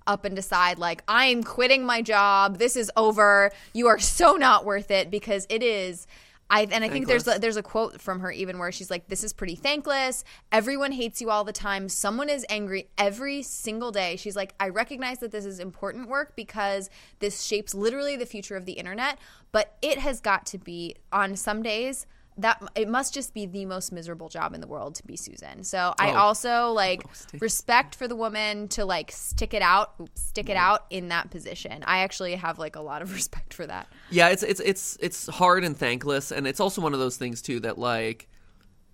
[0.07, 2.57] up and decide like I'm quitting my job.
[2.57, 3.51] This is over.
[3.73, 6.07] You are so not worth it because it is.
[6.49, 9.07] I and I think there's a, there's a quote from her even where she's like,
[9.07, 10.23] "This is pretty thankless.
[10.51, 11.89] Everyone hates you all the time.
[11.89, 16.35] Someone is angry every single day." She's like, "I recognize that this is important work
[16.35, 19.17] because this shapes literally the future of the internet,
[19.51, 22.05] but it has got to be on some days."
[22.37, 25.63] That it must just be the most miserable job in the world to be Susan.
[25.63, 26.15] So I Oh.
[26.15, 27.03] also like
[27.39, 31.29] respect for the woman to like stick it out, oops, stick it out in that
[31.29, 31.83] position.
[31.85, 33.87] I actually have like a lot of respect for that.
[34.09, 37.41] Yeah, it's it's it's it's hard and thankless, and it's also one of those things
[37.41, 38.27] too that like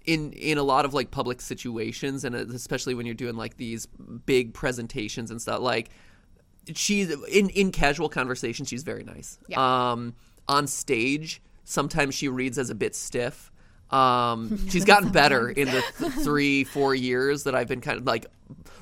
[0.05, 3.85] in in a lot of like public situations, and especially when you're doing like these
[4.25, 5.89] big presentations and stuff, like
[6.75, 9.39] she's in in casual conversation, she's very nice.
[9.47, 9.91] Yeah.
[9.91, 10.15] Um,
[10.47, 13.51] on stage, sometimes she reads as a bit stiff.
[13.91, 18.05] Um, she's gotten better in the th- three, four years that I've been kind of
[18.05, 18.25] like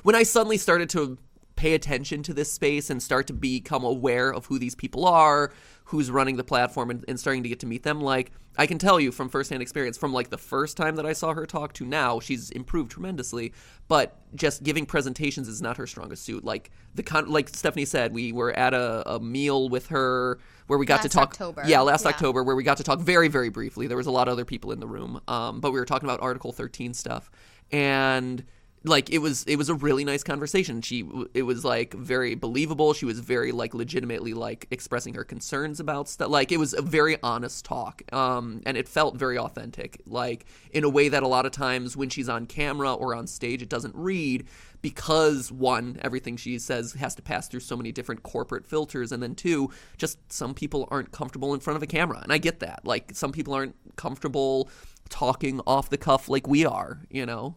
[0.02, 1.18] when I suddenly started to
[1.56, 5.52] pay attention to this space and start to become aware of who these people are,
[5.88, 7.98] who's running the platform, and, and starting to get to meet them.
[8.00, 11.14] Like I can tell you from firsthand experience, from like the first time that I
[11.14, 13.52] saw her talk to now, she's improved tremendously.
[13.88, 16.44] But just giving presentations is not her strongest suit.
[16.44, 20.78] Like the con- like Stephanie said, we were at a, a meal with her where
[20.78, 21.28] we got to Last talk.
[21.30, 21.62] October.
[21.66, 22.10] Yeah, last Yeah.
[22.10, 23.86] October where we got to talk very very briefly.
[23.86, 26.06] There was a lot of other people in the room, um, but we were talking
[26.06, 27.30] about Article 13 stuff,
[27.72, 28.44] and
[28.84, 30.80] like it was it was a really nice conversation.
[30.82, 32.94] She it was like very believable.
[32.94, 36.82] She was very like legitimately like expressing her concerns about stuff like it was a
[36.82, 40.00] very honest talk um and it felt very authentic.
[40.06, 43.26] Like in a way that a lot of times when she's on camera or on
[43.26, 44.46] stage it doesn't read
[44.80, 49.20] because one everything she says has to pass through so many different corporate filters and
[49.22, 52.60] then two just some people aren't comfortable in front of a camera and i get
[52.60, 52.80] that.
[52.84, 54.68] Like some people aren't comfortable
[55.08, 57.56] talking off the cuff like we are you know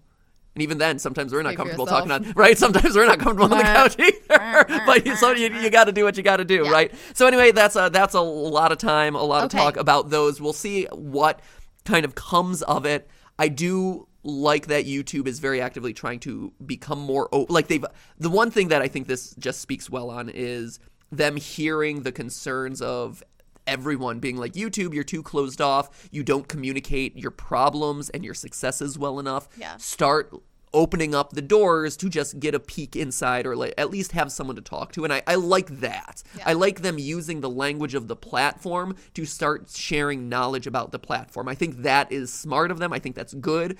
[0.55, 2.07] and even then, sometimes we're not comfortable yourself.
[2.09, 2.57] talking on right.
[2.57, 4.65] Sometimes we're not comfortable on the couch either.
[4.85, 6.71] but you, so you, you got to do what you got to do, Yeah.
[6.71, 6.91] right?
[7.13, 9.57] So anyway, that's a that's a lot of time, a lot Okay.
[9.57, 10.41] of talk about those.
[10.41, 11.39] We'll see what
[11.85, 13.07] kind of comes of it.
[13.39, 17.85] I do like that YouTube is very actively trying to become more o- like they've.
[18.19, 20.79] The one thing that I think this just speaks well on is
[21.11, 23.23] them hearing the concerns of
[23.71, 26.10] everyone being like YouTube, you're too closed off.
[26.12, 29.47] You don't communicate your problems and your successes well enough.
[29.57, 29.77] Yeah.
[29.77, 30.34] Start
[30.73, 34.31] opening up the doors to just get a peek inside or like at least have
[34.31, 36.23] someone to talk to and I, I like that.
[36.38, 36.43] Yeah.
[36.47, 40.99] I like them using the language of the platform to start sharing knowledge about the
[40.99, 41.47] platform.
[41.47, 42.93] I think that is smart of them.
[42.93, 43.77] I think that's good.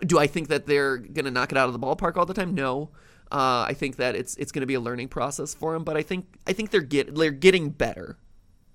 [0.00, 2.54] Do I think that they're gonna knock it out of the ballpark all the time?
[2.54, 2.90] No.
[3.30, 5.96] Uh, I think that it's it's going to be a learning process for them, but
[5.96, 8.18] I think I think they're get they're getting better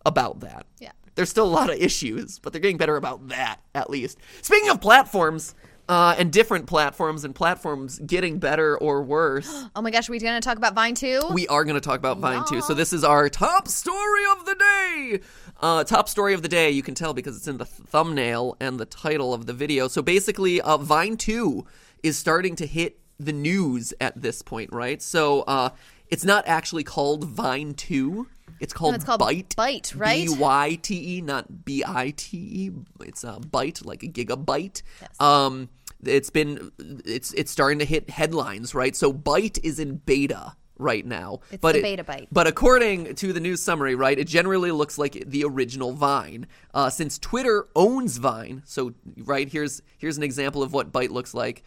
[0.08, 0.65] about that.
[0.80, 0.91] Yeah.
[1.15, 4.17] There's still a lot of issues, but they're getting better about that at least.
[4.41, 5.56] Speaking of platforms
[5.89, 10.20] uh, and different platforms and platforms getting better or worse, Oh my gosh, are we
[10.20, 11.22] going to talk about Vine 2?
[11.32, 12.62] we are going to talk about Vine 2.
[12.62, 15.20] So this is our top story of the day.
[15.60, 16.70] Uh, top story of the day.
[16.70, 19.88] You can tell because it's in the th- thumbnail and the title of the video.
[19.88, 21.65] So basically, uh, Vine 2
[22.04, 25.02] is starting to hit the news at this point, right?
[25.02, 25.70] So uh,
[26.10, 28.28] it's not actually called Vine 2.
[28.60, 29.55] It's called, it's called Byte.
[29.55, 30.27] Byte, right?
[30.27, 32.71] B Y T E, not B I T E.
[33.01, 34.81] It's a byte, like a gigabyte.
[35.01, 35.21] Yes.
[35.21, 35.69] Um,
[36.03, 36.71] it's been
[37.05, 38.95] it's it's starting to hit headlines, right?
[38.95, 41.39] So Byte is in beta right now.
[41.51, 42.27] It's but the it- beta Byte.
[42.31, 46.47] But according to the news summary, right, it generally looks like the original Vine.
[46.73, 51.33] Uh, since Twitter owns Vine, so right here's here's an example of what Byte looks
[51.33, 51.63] like.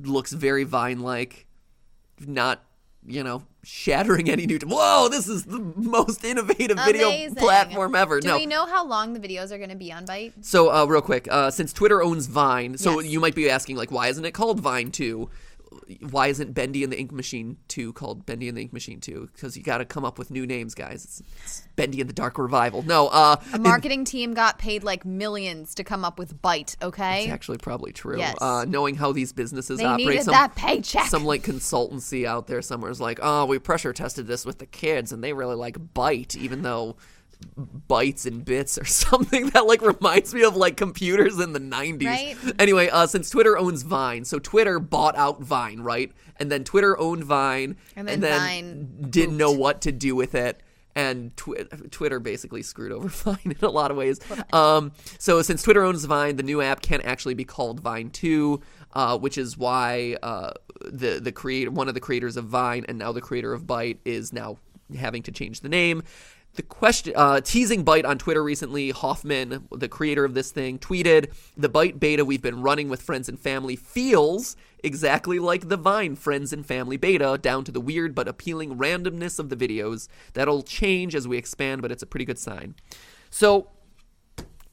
[0.00, 1.46] Looks very Vine like,
[2.26, 2.62] not
[3.06, 4.58] you know shattering any new.
[4.64, 7.34] Whoa, this is the most innovative video Amazing.
[7.36, 8.20] platform ever.
[8.20, 10.32] Do no, we know how long the videos are going to be on Byte?
[10.42, 13.10] so, uh, real quick, uh, since Twitter owns Vine, so Yes.
[13.10, 15.28] you might be asking, like, why isn't it called Vine 2?
[16.10, 19.30] Why isn't Bendy and the Ink Machine 2 called Bendy and the Ink Machine 2?
[19.32, 21.04] Because you got to come up with new names, guys.
[21.04, 22.82] It's, it's Bendy and the Dark Revival.
[22.82, 27.24] No, uh, A marketing team got paid like millions to come up with Byte, okay?
[27.24, 28.18] it's actually probably true.
[28.18, 28.36] Yes.
[28.40, 31.06] Uh, knowing how these businesses They operate, needed some, that paycheck.
[31.06, 34.66] some like consultancy out there somewhere is like, oh, we pressure tested this with the
[34.66, 36.96] kids and they really like Byte, even though
[37.88, 42.04] bytes and bits or something that like reminds me of like computers in the 90s.
[42.06, 42.36] Right.
[42.58, 46.12] Anyway, uh, since Twitter owns Vine, so Twitter bought out Vine, right?
[46.36, 50.60] And then Twitter owned Vine, And then Vine didn't know what to do with it.
[50.96, 54.20] And twi- Twitter basically screwed over Vine in a lot of ways.
[54.52, 58.60] Um, so since Twitter owns Vine, the new app can't actually be called Vine 2,
[58.94, 60.52] uh, which is why uh,
[60.84, 63.98] the the create one of the creators of Vine and now the creator of Byte
[64.04, 64.56] is now
[64.96, 66.02] having to change the name.
[66.54, 71.32] The question, uh, teasing Byte on Twitter recently, Hofmann, the creator of this thing, tweeted,
[71.56, 76.14] "The Byte beta we've been running with friends and family feels exactly like the Vine
[76.14, 80.06] friends and family beta, down to the weird but appealing randomness of the videos.
[80.34, 82.76] That'll change as we expand, but it's a pretty good sign."
[83.30, 83.68] So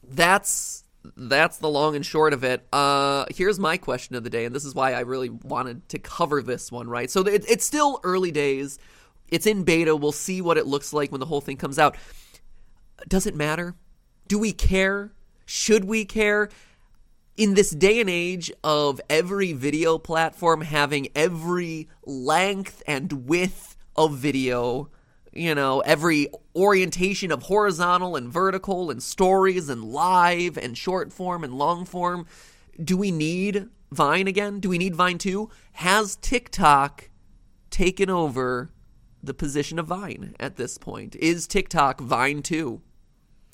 [0.08, 0.84] that's
[1.18, 2.68] that's the long and short of it.
[2.72, 5.98] Uh, here's my question of the day, and this is why I really wanted to
[5.98, 6.88] cover this one.
[6.88, 8.78] Right, so it, it's still early days.
[9.32, 9.96] It's in beta.
[9.96, 11.96] We'll see what it looks like when the whole thing comes out.
[13.08, 13.76] Does it matter?
[14.28, 15.12] Do we care?
[15.46, 16.50] Should we care?
[17.38, 24.16] in this day and age of every video platform having every length and width of
[24.16, 24.90] video,
[25.32, 31.44] you know, every orientation of horizontal and vertical and stories and live and short form
[31.44, 32.26] and long form,
[32.84, 34.60] do we need Vine again?
[34.60, 35.50] Do we need Vine 2?
[35.74, 37.10] Has TikTok
[37.70, 38.70] taken over
[39.24, 41.16] the position of Vine at this point?
[41.16, 42.82] Is TikTok Vine 2?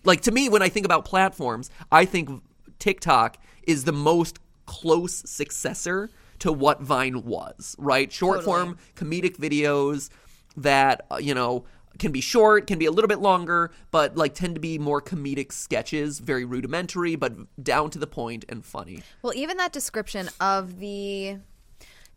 [0.04, 2.42] like to me when i think about platforms i think
[2.80, 10.10] tiktok is the most close successor to what vine was right short form comedic videos
[10.56, 11.66] that uh, you know
[12.00, 15.02] can be short can be a little bit longer but like tend to be more
[15.02, 20.30] comedic sketches very rudimentary but down to the point and funny Well, even that description
[20.40, 21.38] of the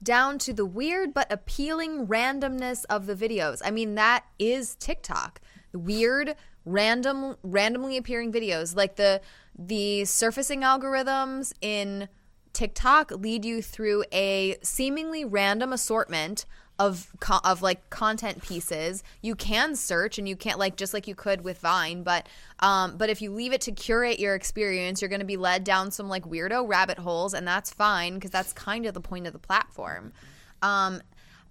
[0.03, 3.61] down to the weird but appealing randomness of the videos.
[3.65, 5.41] I mean, that is TikTok.
[5.73, 6.35] Weird,
[6.65, 9.21] random, randomly appearing videos, like the
[9.59, 12.09] the surfacing algorithms in
[12.53, 16.47] TikTok lead you through a seemingly random assortment
[16.81, 17.09] of
[17.45, 19.05] of like content pieces.
[19.21, 22.27] You can search and you can't like just like you could with Vine, but
[22.61, 25.63] um but if you leave it to curate your experience, you're going to be led
[25.63, 29.27] down some like weirdo rabbit holes and that's fine because that's kind of the point
[29.27, 30.13] of the platform.
[30.63, 31.03] Um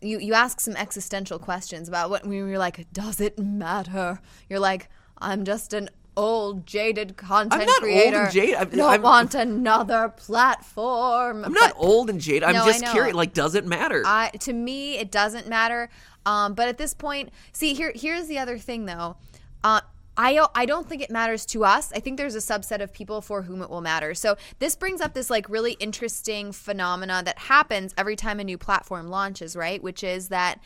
[0.01, 4.19] you you ask some existential questions about what when you're like, does it matter?
[4.49, 4.89] You're like,
[5.19, 8.29] I'm just an old jaded content I'm not old and creator.
[8.31, 8.55] jaded.
[8.55, 11.45] I'm- don't I'm- want another platform.
[11.45, 12.43] I'm not old and jaded.
[12.43, 13.15] I'm No, just curious.
[13.15, 14.03] Like, does it matter?
[14.05, 15.89] I to me it doesn't matter.
[16.25, 19.15] Um, but at this point, see here here's the other thing though.
[19.63, 19.81] Uh,
[20.17, 21.91] I I don't think it matters to us.
[21.93, 24.13] I think there's a subset of people for whom it will matter.
[24.13, 28.57] So this brings up this like really interesting phenomena that happens every time a new
[28.57, 29.81] platform launches, right?
[29.81, 30.59] Which is that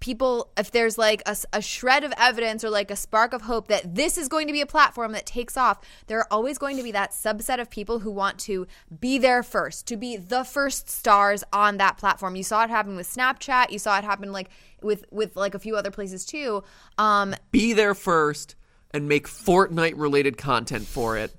[0.00, 3.68] people if there's like a, a shred of evidence or like a spark of hope
[3.68, 6.76] that this is going to be a platform that takes off there are always going
[6.76, 8.66] to be that subset of people who want to
[8.98, 12.36] be there first to be the first stars on that platform.
[12.36, 13.70] You saw it happen with snapchat.
[13.70, 14.50] You saw it happen like
[14.82, 16.62] with with like a few other places too.
[16.98, 18.54] Um Be there first
[18.92, 21.32] and make Fortnite related content for it.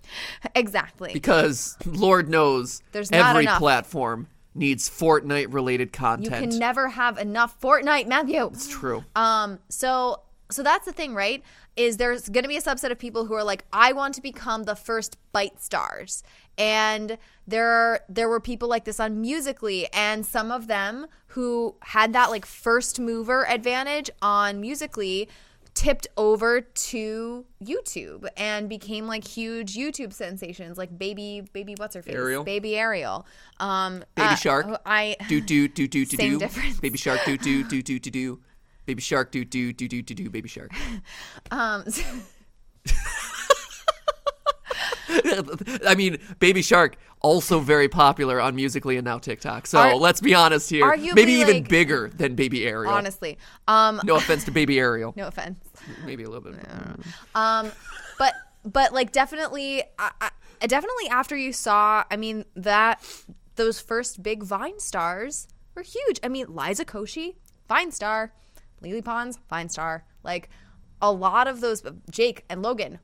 [0.56, 1.12] Exactly.
[1.13, 3.60] Because Lord knows There's not every enough.
[3.60, 6.41] platform needs Fortnite related content.
[6.43, 9.03] you can never have enough fortnite matthew it's true.
[9.15, 11.43] Um, so so that's the thing, right?
[11.75, 14.21] Is there's going to be a subset of people who are like, I want to
[14.21, 16.23] become the first Byte stars,
[16.57, 22.11] and there there were people like this on Musically, and some of them who had
[22.13, 25.29] that like first mover advantage on Musically
[25.73, 32.01] tipped over to YouTube and became like huge YouTube sensations, like baby baby what's her
[32.01, 32.43] face, Ariel.
[32.43, 33.25] baby Ariel,
[33.60, 34.81] um, Baby uh, Shark.
[34.86, 36.39] I do do do do do do.
[36.39, 36.79] difference.
[36.79, 38.39] Baby shark do do do do do do.
[38.86, 40.29] Baby shark do do do do do do.
[40.29, 40.71] Baby shark.
[41.51, 41.84] um.
[45.86, 49.67] I mean, Baby Shark also very popular on Musically and now TikTok.
[49.67, 50.86] So Ar- let's be honest here.
[50.86, 52.91] arguably, Maybe even like- bigger than Baby Ariel.
[52.91, 55.13] honestly, um, No offense to Baby Ariel.
[55.17, 55.60] no offense.
[56.05, 56.60] Maybe a little bit.
[57.36, 57.71] Um,
[58.17, 60.12] but but like definitely, I,
[60.62, 63.03] I, definitely after you saw, I mean that
[63.55, 66.19] those first big Vine stars were huge.
[66.23, 67.36] I mean Liza Koshy,
[67.67, 68.34] Vine star,
[68.81, 70.05] Lele Pons, Vine star.
[70.23, 70.49] Like
[71.01, 72.99] a lot of those, Jake and Logan,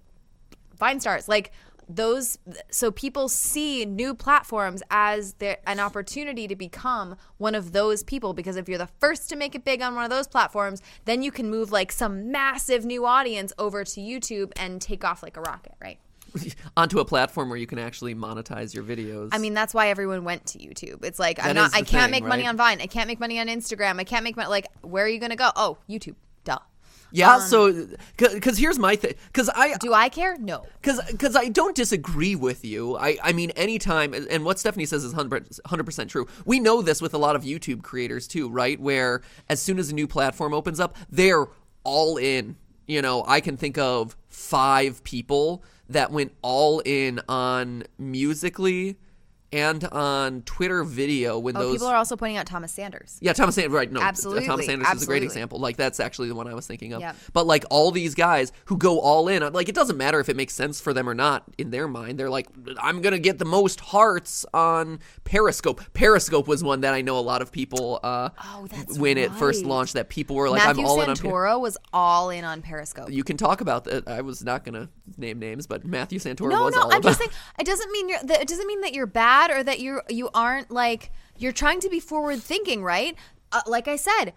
[0.77, 1.27] Vine stars.
[1.27, 1.51] Like
[1.89, 2.37] those
[2.69, 8.33] so people see new platforms as their, an opportunity to become one of those people.
[8.33, 11.21] Because if you're the first to make it big on one of those platforms then
[11.21, 15.37] you can move like some massive new audience over to YouTube and take off like
[15.37, 15.99] a rocket right?
[16.77, 19.29] Onto a platform where you can actually monetize your videos.
[19.31, 21.03] I mean that's why everyone went to YouTube.
[21.03, 22.49] It's like That I'm not I can't thing, make money right?
[22.49, 22.81] on Vine.
[22.81, 23.99] I can't make money on Instagram.
[23.99, 25.49] I can't make money like where are you going to go?
[25.55, 26.15] Oh YouTube.
[26.43, 26.59] Duh
[27.11, 27.35] yeah.
[27.35, 29.13] Um, so, because here's my thing.
[29.27, 32.97] Because I do I care no because because I don't disagree with you.
[32.97, 36.27] I I mean, anytime, and what Stephanie says is hundred percent true.
[36.45, 38.79] We know this with a lot of YouTube creators too, right?
[38.79, 41.47] Where as soon as a new platform opens up, they're
[41.83, 42.55] all in.
[42.87, 48.97] You know, I can think of five people that went all in on Musically
[49.51, 53.33] and on Twitter video when oh those people are also pointing out Thomas Sanders yeah,
[53.33, 53.91] Thomas Sanders, right?
[53.91, 55.59] No, Absolutely, Thomas Sanders is a great example.
[55.59, 57.01] Like that's actually the one I was thinking of.
[57.01, 57.15] Yep.
[57.33, 60.35] But like all these guys who go all in, like it doesn't matter if it
[60.35, 62.19] makes sense for them or not in their mind.
[62.19, 62.47] They're like,
[62.79, 65.81] I'm gonna get the most hearts on Periscope.
[65.93, 67.99] Periscope was one that I know a lot of people.
[68.03, 71.09] Uh, Oh, that's when it first launched, that people were like, Matthew I'm all in
[71.09, 71.15] on.
[71.15, 74.07] Per- Santoro was all in on Periscope you can talk about that.
[74.07, 77.03] I was not gonna name names, but Matthew Santoro No, was no, all I'm about.
[77.03, 80.01] just saying it doesn't mean you're it doesn't mean that you're bad or that you
[80.09, 83.15] you aren't like you're trying to be forward thinking, right?
[83.51, 84.33] Uh, like I said,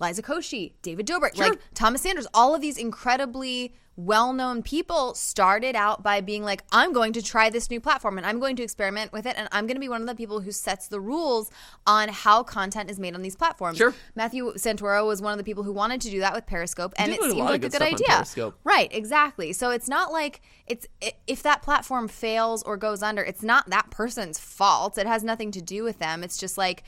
[0.00, 6.02] Liza Koshy, David Dobrik, like Thomas Sanders, all of these incredibly well-known people started out
[6.02, 9.12] by being like I'm going to try this new platform and I'm going to experiment
[9.12, 11.50] with it and I'm going to be one of the people who sets the rules
[11.86, 13.78] on how content is made on these platforms.
[13.78, 13.94] Sure.
[14.14, 17.12] Matthew Santoro was one of the people who wanted to do that with Periscope and
[17.12, 18.54] it a seemed of like a good good stuff on idea.
[18.64, 19.52] Right, exactly.
[19.52, 20.86] So it's not like it's
[21.26, 24.98] if that platform fails or goes under, it's not that person's fault.
[24.98, 26.22] It has nothing to do with them.
[26.22, 26.84] It's just like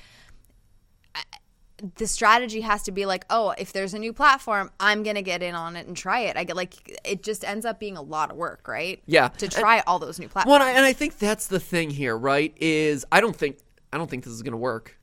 [1.97, 5.43] the strategy has to be like, oh, if there's a new platform, I'm gonna get
[5.43, 6.37] in on it and try it.
[6.37, 9.01] I get like it just ends up being a lot of work, right?
[9.07, 9.29] Yeah.
[9.29, 10.59] to And- try all those new platforms.
[10.61, 12.53] Well, and I think that's the thing here, right?
[12.61, 13.59] Is I don't think
[13.93, 14.99] I don't think this is gonna work.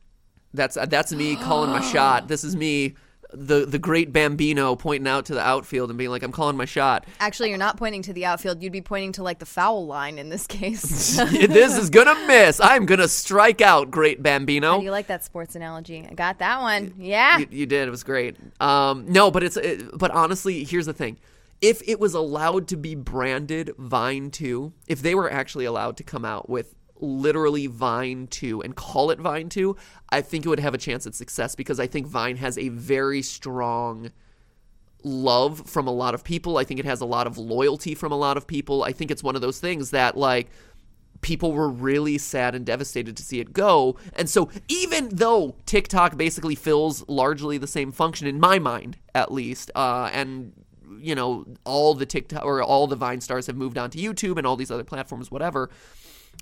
[0.53, 2.27] That's that's me calling my shot.
[2.27, 2.95] This is me,
[3.33, 6.65] the the great Bambino, pointing out to the outfield and being like, "I'm calling my
[6.65, 7.05] shot.
[7.19, 8.61] Actually, you're not pointing to the outfield.
[8.61, 11.17] You'd be pointing to like the foul line in this case.
[11.31, 12.59] this is gonna miss.
[12.61, 16.07] I'm gonna strike out, great Bambino." How do you like that sports analogy?
[16.09, 16.93] I got that one.
[16.97, 17.39] Yeah.
[17.39, 17.87] You, you did.
[17.87, 18.37] It was great.
[18.59, 21.17] Um, no, but it's it, but honestly, here's the thing:
[21.61, 26.03] if it was allowed to be branded Vine Two, if they were actually allowed to
[26.03, 29.75] come out with literally Vine 2 and call it Vine 2,
[30.09, 32.69] I think it would have a chance at success because I think Vine has a
[32.69, 34.11] very strong
[35.03, 36.57] love from a lot of people.
[36.57, 38.83] I think it has a lot of loyalty from a lot of people.
[38.83, 40.49] I think it's one of those things that like
[41.21, 43.95] people were really sad and devastated to see it go.
[44.13, 49.31] And so even though TikTok basically fills largely the same function in my mind at
[49.31, 50.53] least, uh, and
[50.99, 54.37] you know, all the TikTok or all the Vine stars have moved on to YouTube
[54.37, 55.69] and all these other platforms, whatever.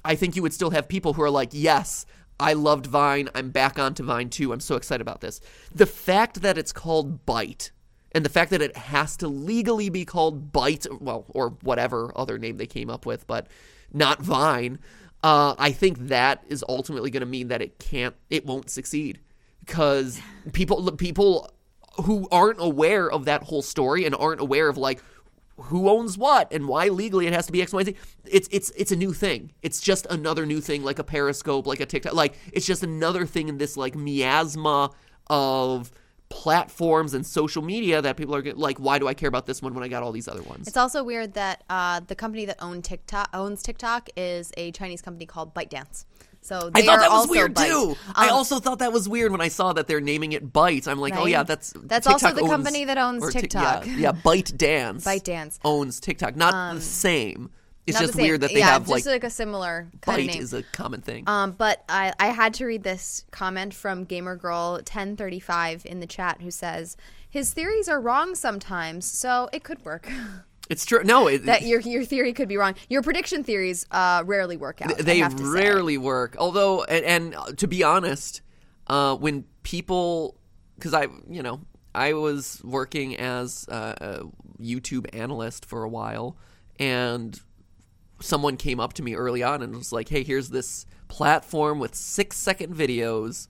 [0.05, 2.05] I think you would still have people who are like, yes,
[2.39, 3.29] I loved Vine.
[3.35, 4.51] I'm back onto Vine 2.
[4.51, 5.39] I'm so excited about this.
[5.73, 7.71] The fact that it's called Byte
[8.13, 12.37] and the fact that it has to legally be called Byte, well, or whatever other
[12.37, 13.47] name they came up with, but
[13.91, 14.79] not Vine,
[15.23, 19.19] uh, I think that is ultimately going to mean that it can't, it won't succeed
[19.61, 20.19] because
[20.51, 21.49] people, people
[22.03, 25.01] who aren't aware of that whole story and aren't aware of like
[25.57, 27.95] who owns what and why legally it has to be X, Y, Z.
[28.25, 29.53] It's it's it's a new thing.
[29.61, 32.13] It's just another new thing, like a Periscope, like a TikTok.
[32.13, 34.91] Like it's just another thing in this like miasma
[35.27, 35.91] of
[36.29, 39.75] platforms and social media that people are like, why do I care about this one
[39.75, 40.67] when I got all these other ones?
[40.67, 45.01] It's also weird that uh, the company that own TikTok owns TikTok is a Chinese
[45.01, 46.05] company called ByteDance.
[46.43, 47.67] So I thought that was weird Byte.
[47.67, 47.95] too.
[48.15, 50.87] I Um, also thought that was weird when I saw that they're naming it Byte.
[50.87, 53.85] I'm like, oh yeah, that's That's also the owns- company that owns TikTok.
[53.87, 55.05] yeah, yeah, Byte Dance.
[55.05, 55.59] ByteDance.
[55.63, 56.35] owns TikTok.
[56.35, 57.49] Not the same.
[57.85, 60.41] It's just weird that they yeah, have just like, like, a similar kind of name.
[60.41, 61.25] is a common thing.
[61.27, 66.49] Um, but I, I had to read this comment from GamerGirl1035 in the chat who
[66.51, 66.95] says,
[67.29, 70.09] his theories are wrong sometimes, so it could work.
[70.69, 71.03] it's true.
[71.03, 72.75] No, it, that your your theory could be wrong.
[72.89, 74.97] Your prediction theories uh, rarely work out.
[74.97, 75.43] They to say.
[75.43, 76.35] rarely work.
[76.39, 78.41] Although, and, and uh, to be honest,
[78.87, 80.39] uh, when people,
[80.75, 81.61] because I, you know,
[81.93, 83.95] I was working as a,
[84.59, 86.37] a YouTube analyst for a while,
[86.79, 87.39] and
[88.21, 91.93] someone came up to me early on and was like, "Hey, here's this platform with
[91.93, 93.49] six second videos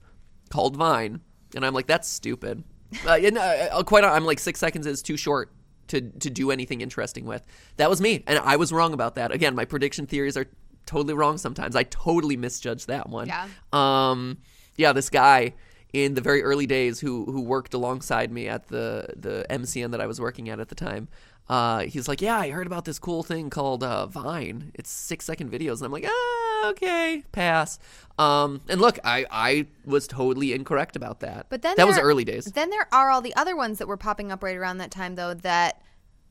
[0.50, 1.20] called Vine,"
[1.54, 2.64] and I'm like, "That's stupid."
[3.06, 5.52] uh, and, uh, quite, I'm like, six seconds is too short
[5.88, 7.44] to to do anything interesting with.
[7.76, 9.32] That was me, and I was wrong about that.
[9.32, 10.46] Again, my prediction theories are
[10.86, 11.76] totally wrong sometimes.
[11.76, 13.28] I totally misjudged that one.
[13.28, 13.48] Yeah.
[13.72, 14.38] Um.
[14.76, 15.54] Yeah, this guy
[15.94, 20.00] in the very early days who who worked alongside me at the the MCN that
[20.00, 21.08] I was working at at the time.
[21.48, 24.72] Uh, he's like, yeah, I heard about this cool thing called uh, Vine.
[24.74, 27.78] It's six second videos, and I'm like, ah, okay, pass.
[28.18, 31.46] Um, and look, I I was totally incorrect about that.
[31.50, 32.46] But then that was early days.
[32.46, 35.16] Then there are all the other ones that were popping up right around that time,
[35.16, 35.82] though, that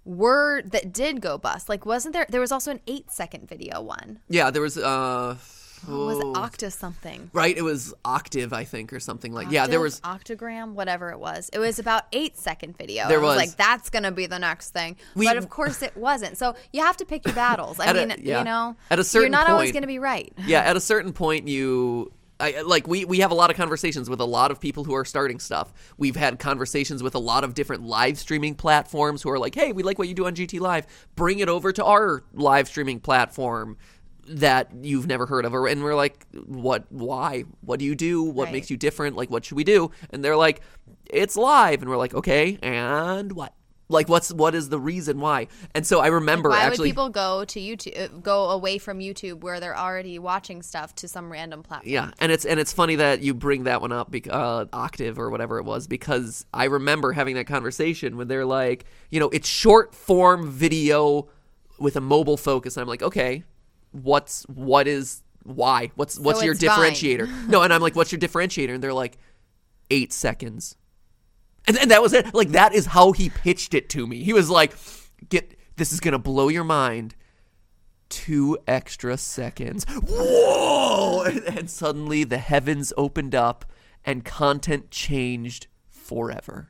[0.05, 1.70] were that did go bust.
[1.70, 2.26] Like, wasn't there?
[2.28, 4.20] There was also an eight second video one.
[4.30, 5.36] Yeah, there was uh,
[5.88, 7.29] Was it oh, Octa something?
[7.34, 7.55] right?
[7.55, 9.51] It was Octave, I think, or something like.
[9.51, 9.99] Yeah, there was.
[10.03, 11.49] Octave, octogram, whatever it was.
[11.53, 13.07] It was about eight second video.
[13.07, 13.47] There I was, was.
[13.47, 14.95] like, that's gonna be the next thing.
[15.15, 16.38] We- but of course, it wasn't.
[16.38, 17.79] So you have to pick your battles.
[17.79, 18.39] I At a- mean, yeah.
[18.39, 20.31] you know, At a certain you're not always gonna be right.
[20.45, 22.11] yeah, at a certain point, you.
[22.39, 24.95] I, like we, we have a lot of conversations with a lot of people who
[24.95, 25.71] are starting stuff.
[25.97, 29.71] We've had conversations with a lot of different live streaming platforms who are like, "Hey,
[29.71, 30.86] we like what you do on GT Live.
[31.15, 33.77] Bring it over to our live streaming platform
[34.28, 36.86] that you've never heard of." Or and we're like, "What?
[36.89, 37.43] Why?
[37.61, 38.24] What do you do?
[38.24, 38.53] What Right.
[38.53, 39.15] makes you different?
[39.15, 40.61] Like, what should we do?" And they're like,
[41.09, 43.53] "It's live," and we're like, "Okay, and what?"
[43.89, 45.47] Like what's what is the reason why?
[45.76, 48.99] And so I remember Why actually would people go to YouTube, uh, go away from
[48.99, 51.91] YouTube where they're already watching stuff to some random platform?
[51.91, 55.30] Yeah, and it's and it's funny that you bring that one up, uh, Octave or
[55.30, 59.49] whatever it was, because I remember having that conversation when they're like, you know, it's
[59.49, 61.28] short form video
[61.78, 63.43] with a mobile focus, and I'm like, okay,
[63.94, 65.91] what's what is why?
[65.96, 67.48] What's what's your differentiator?
[67.48, 68.74] no, and I'm like, what's your differentiator?
[68.74, 69.18] And they're like,
[69.89, 70.76] eight seconds,
[71.68, 72.34] and and that was it.
[72.34, 74.24] Like that is how he pitched it to me.
[74.24, 74.74] He was like,
[75.30, 77.16] get this is gonna blow your mind
[78.10, 79.86] two extra seconds.
[79.89, 80.72] Whoa!
[81.24, 83.66] And, and suddenly the heavens opened up
[84.04, 86.70] and content changed forever.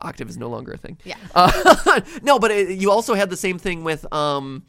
[0.00, 0.96] Octave is no longer a thing.
[1.04, 1.16] Yeah.
[1.34, 4.64] Uh, no, but it, you also had the same thing with um,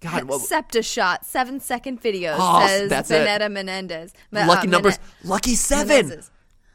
[0.00, 3.50] God, what, Septa shot, seven second videos, Oh, says it.
[3.50, 4.14] Menendez.
[4.30, 4.98] Ma- lucky uh, numbers.
[5.22, 6.06] Mene- Lucky seven.
[6.08, 6.30] Menezes.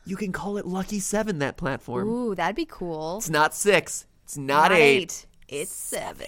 [0.06, 1.40] You can call it Lucky Seven.
[1.40, 2.08] That platform.
[2.08, 3.18] Ooh, that'd be cool.
[3.18, 4.06] It's not six.
[4.24, 5.26] It's not, Not eight.
[5.48, 6.28] It's seven.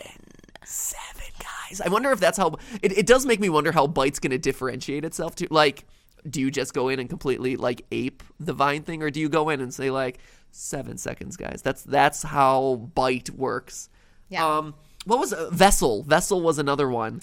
[0.66, 1.82] Seven guys.
[1.82, 4.38] I wonder if that's how it, it does make me wonder how Byte's going to
[4.38, 5.86] differentiate itself to like
[6.30, 9.30] do you just go in and completely like ape the Vine thing or do you
[9.30, 10.20] go in and say like
[10.52, 11.62] 7 seconds guys.
[11.64, 13.90] That's that's how Byte works.
[14.30, 14.46] Yeah.
[14.58, 14.74] Um
[15.08, 16.04] what was uh, Vessel?
[16.04, 17.22] Vessel was another one.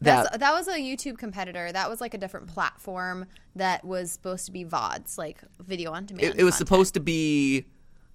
[0.00, 1.72] That That's, that was a YouTube competitor.
[1.72, 6.04] That was like a different platform that was supposed to be VODs, like video on
[6.04, 6.34] demand.
[6.34, 6.68] it, it was content.
[6.68, 7.66] supposed to be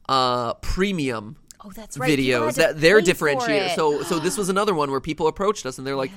[0.10, 2.18] uh premium Oh, that's right.
[2.18, 3.02] Videos that they're
[3.56, 3.76] it.
[3.76, 6.12] So so this was another one where people approached us and they're like,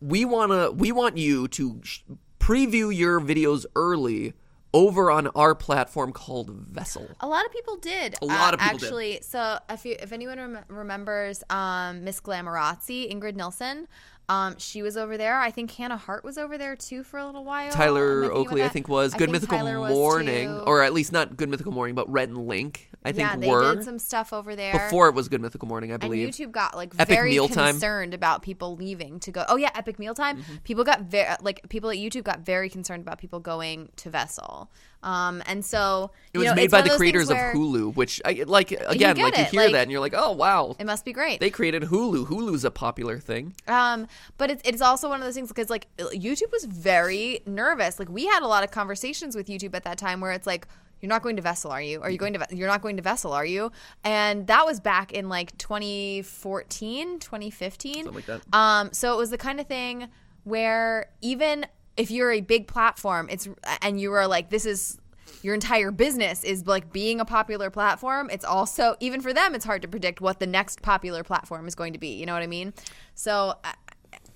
[0.00, 2.00] we wanna we want you to sh-
[2.40, 4.32] preview your videos early
[4.74, 7.08] over on our platform called Vessel.
[7.20, 8.16] A lot of people did.
[8.20, 8.84] A lot of people did.
[8.84, 9.18] actually.
[9.22, 13.88] So if you, if anyone rem- remembers um, Miss Glamorazzi, Ingrid Nilsen,
[14.28, 15.40] um, she was over there.
[15.40, 17.72] I think Hannah Hart was over there too for a little while.
[17.72, 21.48] Tyler Oakley, I think, was Good think Mythical Tyler Morning, or at least not Good
[21.48, 22.90] Mythical Morning, but Rhett and Link.
[23.04, 24.72] I think yeah, they were did some stuff over there.
[24.72, 26.28] before it was Good Mythical Morning, I and believe.
[26.28, 27.74] YouTube got like Epic very Mealtime.
[27.74, 29.46] concerned about people leaving to go.
[29.48, 30.38] Oh yeah, Epic Mealtime.
[30.38, 30.56] Mm-hmm.
[30.64, 34.70] People got very like people at YouTube got very concerned about people going to Vessel.
[35.02, 38.44] Um, and so it you was know, made by the creators of Hulu, which I
[38.46, 38.72] like.
[38.72, 41.12] Again, get like you hear like- that and you're like, oh wow, It must be
[41.12, 41.38] great.
[41.40, 42.26] they created Hulu.
[42.26, 43.54] Hulu's a popular thing.
[43.68, 47.98] Um, but it's it's also one of those things because like YouTube was very nervous.
[47.98, 50.66] Like we had a lot of conversations with YouTube at that time where it's like.
[51.00, 52.02] You're not going to Vessel, are you?
[52.02, 52.44] Are you going to?
[52.50, 53.70] You're not going to Vessel, are you?
[54.02, 57.94] And that was back in like 2014, 2015.
[57.94, 58.42] Something like that.
[58.52, 60.08] Um, so it was the kind of thing
[60.44, 61.66] where even
[61.98, 63.48] if you're a big platform, it's
[63.82, 64.98] and you are like, this is
[65.42, 68.30] your entire business is like being a popular platform.
[68.30, 71.74] It's also even for them, it's hard to predict what the next popular platform is
[71.74, 72.14] going to be.
[72.14, 72.72] You know what I mean?
[73.14, 73.54] So.
[73.62, 73.72] uh,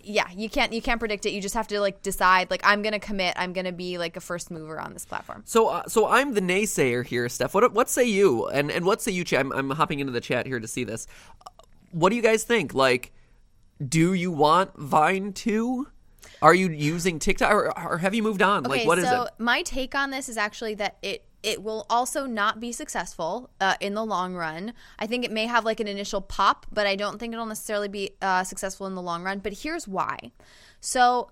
[0.04, 1.30] yeah, you can't you can't predict it.
[1.30, 3.34] You just have to like decide like I'm to commit.
[3.36, 5.44] I'm to be like a first mover on this platform.
[5.46, 7.54] So, uh, so I'm the naysayer here, Steph.
[7.54, 8.48] What, what say you?
[8.48, 9.38] And and what say you, chat?
[9.38, 11.06] I'm, I'm hopping into the chat here to see this.
[11.92, 12.74] What do you guys think?
[12.74, 13.12] Like,
[13.86, 15.86] do you want Vine 2?
[16.42, 18.64] Are you using TikTok, or, or have you moved on?
[18.64, 19.30] like, Okay, what is so it?
[19.38, 23.74] my take on this is actually that it it will also not be successful uh,
[23.80, 24.72] in the long run.
[24.98, 27.88] I think it may have like an initial pop, but I don't think it'll necessarily
[27.88, 29.40] be uh, successful in the long run.
[29.40, 30.30] But here's why.
[30.80, 31.30] So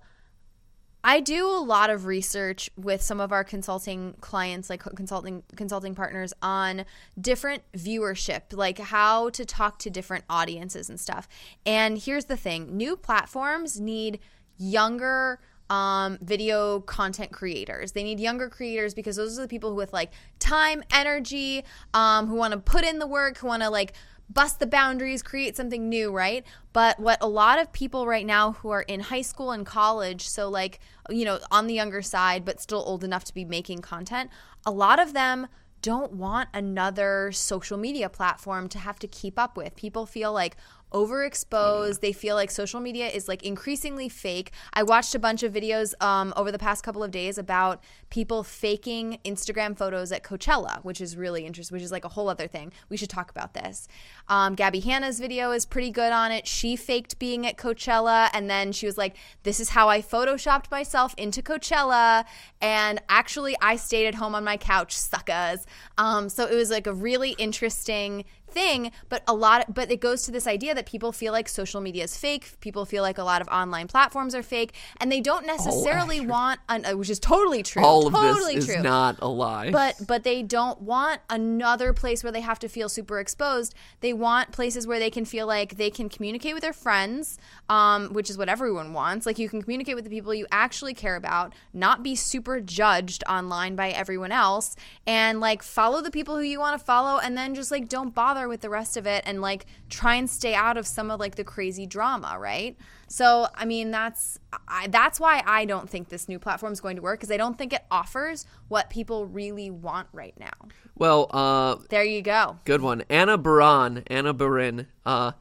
[1.03, 5.95] I do a lot of research with some of our consulting clients, like consulting consulting
[5.95, 6.85] partners, on
[7.19, 11.27] different viewership, like how to talk to different audiences and stuff.
[11.65, 14.19] And here's the thing: new platforms need
[14.61, 15.39] younger
[15.69, 17.93] um, video content creators.
[17.93, 22.35] They need younger creators because those are the people with like time, energy, um, who
[22.35, 23.93] want to put in the work, who want to like
[24.29, 26.45] bust the boundaries, create something new, right?
[26.73, 30.27] But what a lot of people right now who are in high school and college,
[30.27, 33.79] so like, you know, on the younger side, but still old enough to be making
[33.79, 34.29] content,
[34.65, 35.47] a lot of them
[35.81, 39.75] don't want another social media platform to have to keep up with.
[39.75, 40.55] People feel like
[40.91, 41.99] overexposed.
[41.99, 44.51] They feel like social media is like increasingly fake.
[44.73, 48.43] I watched a bunch of videos um, over the past couple of days about people
[48.43, 52.47] faking Instagram photos at Coachella, which is really interesting, which is like a whole other
[52.47, 52.71] thing.
[52.89, 53.87] We should talk about this.
[54.27, 56.47] Um, Gabby Hanna's video is pretty good on it.
[56.47, 60.69] She faked being at Coachella and then she was like, This is how I photoshopped
[60.69, 62.25] myself into Coachella.
[62.61, 65.65] And actually, I stayed at home on my couch, suckers.
[65.97, 70.23] Um, so it was like a really interesting thing but a lot but it goes
[70.23, 73.23] to this idea that people feel like social media is fake people feel like a
[73.23, 77.19] lot of online platforms are fake and they don't necessarily want an, uh, which is
[77.19, 78.83] totally true All of totally this is true.
[78.83, 79.71] not a lie.
[79.71, 83.73] but but they don't want another place where they have to feel super exposed.
[84.01, 87.37] They want places where they can feel like they can communicate with their friends
[87.69, 89.25] um, which is what everyone wants.
[89.25, 93.23] Like you can communicate with the people you actually care about not be super judged
[93.29, 94.75] online by everyone else
[95.07, 98.13] and like follow the people who you want to follow and then just like don't
[98.13, 101.19] bother with the rest of it and like try and stay out of some of
[101.19, 102.75] like the crazy drama right
[103.07, 106.95] so i mean that's I, that's why i don't think this new platform is going
[106.95, 110.51] to work because i don't think it offers what people really want right now
[110.97, 113.03] well, uh, there you go good one.
[113.09, 115.31] Anna Baran, Anna Barin, uh,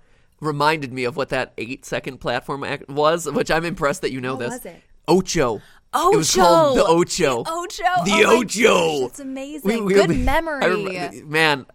[0.41, 4.23] reminded me of what that eight second platform act was, which I'm impressed that you
[4.23, 4.51] know What this.
[4.53, 4.83] was it?
[5.07, 5.57] Ocho.
[5.93, 7.41] It was called the Ocho.
[7.47, 7.83] Ocho.
[8.05, 9.01] The oh my Ocho.
[9.01, 9.87] gosh, that's amazing.
[9.87, 10.63] Good memory.
[10.63, 11.67] I rem- man,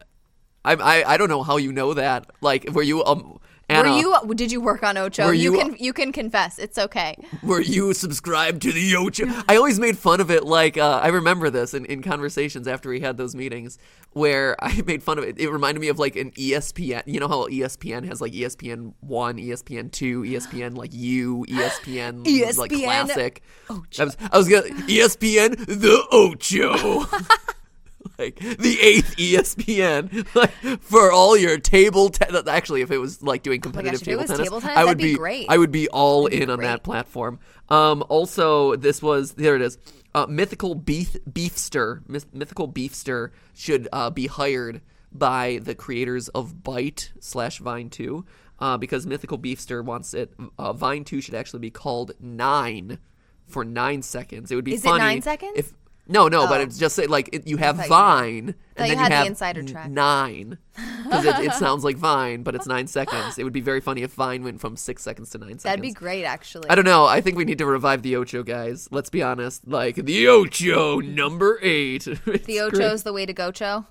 [0.66, 2.30] I, I I don't know how you know that.
[2.42, 3.90] Like, were you um Anna?
[3.90, 4.34] Were you?
[4.36, 5.32] Did you work on Ocho?
[5.32, 6.60] You, you- can you can confess.
[6.60, 7.16] It's okay.
[7.42, 9.26] were you subscribed to the Ocho?
[9.50, 10.44] I always made fun of it.
[10.44, 13.80] Like uh, I remember this in, in conversations after we had those meetings
[14.12, 15.40] where I made fun of it.
[15.40, 17.04] It reminded me of like an ESPN.
[17.08, 22.24] You know how ESPN has like ESPN one, ESPN two, ESPN like U, E ESPN,
[22.26, 23.42] ESPN like classic.
[23.70, 27.06] I was I was gonna ESPN the Ocho.
[28.20, 32.10] like the eighth ESPN, like for all your table.
[32.10, 34.84] Te- actually, if it was like doing competitive Oh gosh, table tennis, table tennis, I
[34.84, 35.48] would that'd be great.
[35.50, 36.68] I would be all in on great.
[36.68, 37.40] that platform.
[37.70, 39.56] Um, also, this was there.
[39.56, 39.78] It is.
[40.14, 42.08] Uh, Mythical beef beefster.
[42.08, 44.82] Myth- Mythical beefster should uh, be hired
[45.12, 48.26] by the creators of Byte slash Vine Two,
[48.60, 50.34] uh, because Mythical beefster wants it.
[50.58, 53.00] Uh, Vine Two should actually be called Nine
[53.46, 54.52] for nine seconds.
[54.52, 55.52] It would be Is it nine seconds?
[55.56, 55.74] if
[56.08, 56.64] No, no, but Oh.
[56.64, 59.16] it's just like it, you have you Vine, Thought and you then had you the
[59.16, 59.90] have insider n- track.
[59.90, 60.58] nine
[61.04, 63.38] because it, it sounds like Vine, but it's nine seconds.
[63.40, 65.64] It would be very funny if Vine went from six seconds to nine seconds.
[65.64, 66.70] That'd be great, actually.
[66.70, 67.06] I don't know.
[67.06, 68.88] I think we need to revive the Ocho guys.
[68.92, 69.68] Let's be honest.
[69.68, 72.06] Like the Ocho number eight.
[72.08, 72.60] It's the great.
[72.60, 73.86] Ocho's the way to go, Cho.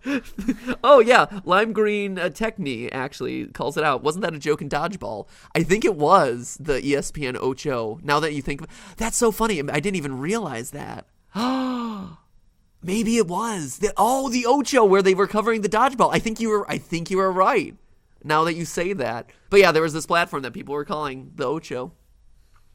[0.84, 4.02] Oh yeah, lime green uh, Techni actually calls it out.
[4.04, 5.26] Wasn't that a joke in dodgeball?
[5.54, 7.98] I think it was the ESPN Ocho.
[8.02, 9.60] Now that you think, of that's so funny.
[9.60, 11.06] I didn't even realize that.
[12.82, 13.78] Maybe it was.
[13.78, 16.10] The, oh, the Ocho where they were covering the dodgeball.
[16.12, 16.70] I think you were.
[16.70, 17.74] I think you were right.
[18.22, 21.32] Now that you say that, but yeah, there was this platform that people were calling
[21.34, 21.92] the Ocho.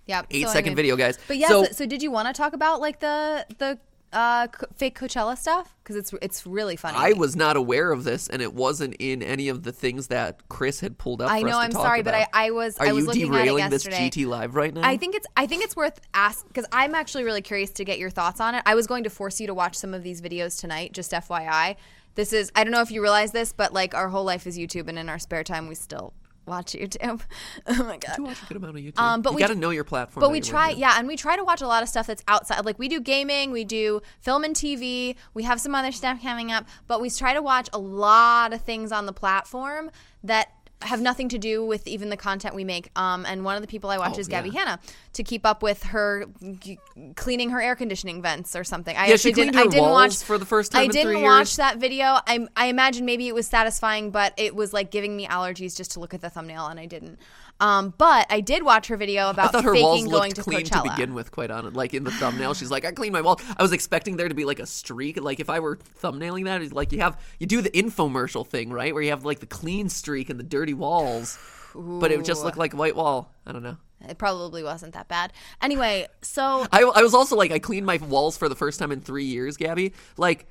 [0.06, 0.76] Yeah, Eight so second anyway.
[0.76, 1.18] video, guys.
[1.28, 3.80] But yeah, So- so, so did you want to talk about like the the
[4.12, 5.76] uh, fake Coachella stuff?
[5.84, 6.98] Because it's it's really funny.
[6.98, 10.48] I was not aware of this, and it wasn't in any of the things that
[10.50, 11.32] Chris had pulled up.
[11.32, 11.60] I for us know.
[11.60, 12.28] I'm sorry, but I.
[12.34, 13.86] I was Are I was you looking at it derailing this.
[13.86, 14.82] GT live right now?
[14.84, 18.00] I think it's I think it's worth ask because I'm actually really curious to get
[18.00, 18.64] your thoughts on it.
[18.66, 21.76] I was going to force you to watch some of these videos tonight, just FYI.
[22.16, 24.58] This is I don't know if you realize this, but like our whole life is
[24.58, 26.14] YouTube, and in our spare time we still
[26.50, 27.22] watch YouTube.
[27.68, 28.18] oh my god.
[28.18, 29.00] You watch a good amount of YouTube.
[29.00, 30.22] Um, but you we got to know your platform.
[30.22, 32.66] But we try, yeah, and we try to watch a lot of stuff that's outside.
[32.66, 35.16] Like we do gaming, we do film and TV.
[35.34, 38.62] We have some other stuff coming up, but we try to watch a lot of
[38.62, 39.92] things on the platform
[40.24, 40.52] that
[40.82, 42.90] have nothing to do with even the content we make.
[42.96, 44.60] Um, and one of the people I watch Oh, is Gabby yeah.
[44.60, 44.80] Hanna
[45.14, 46.26] to keep up with her
[46.60, 46.80] g-
[47.18, 48.96] cleaning her air conditioning vents or something.
[48.96, 49.56] I Yeah, she actually didn't.
[49.58, 51.56] I didn't walls watch for the first time I didn't watch years.
[51.58, 52.20] that video.
[52.26, 55.92] I I imagine maybe it was satisfying, but it was like giving me allergies just
[55.92, 57.20] to look at the thumbnail, and I didn't.
[57.60, 60.44] Um, but I did watch her video I about thought her faking walls going to
[60.44, 60.84] clean Coachella.
[60.84, 61.76] to begin with, quite honest.
[61.76, 64.36] Like in the thumbnail, she's like, "I cleaned my wall." I was expecting there to
[64.36, 65.22] be like a streak.
[65.22, 68.72] Like if I were thumbnailing that, it's like you have you do the infomercial thing,
[68.72, 71.38] right, where you have like the clean streak and the dirty walls,
[71.76, 73.34] but it just looked like a white wall.
[73.46, 73.78] I don't know.
[74.08, 75.34] It probably wasn't that bad.
[75.62, 78.94] Anyway, so I, I was also like, I cleaned my walls for the first time
[78.94, 79.94] in three years, Gabby.
[80.16, 80.48] Like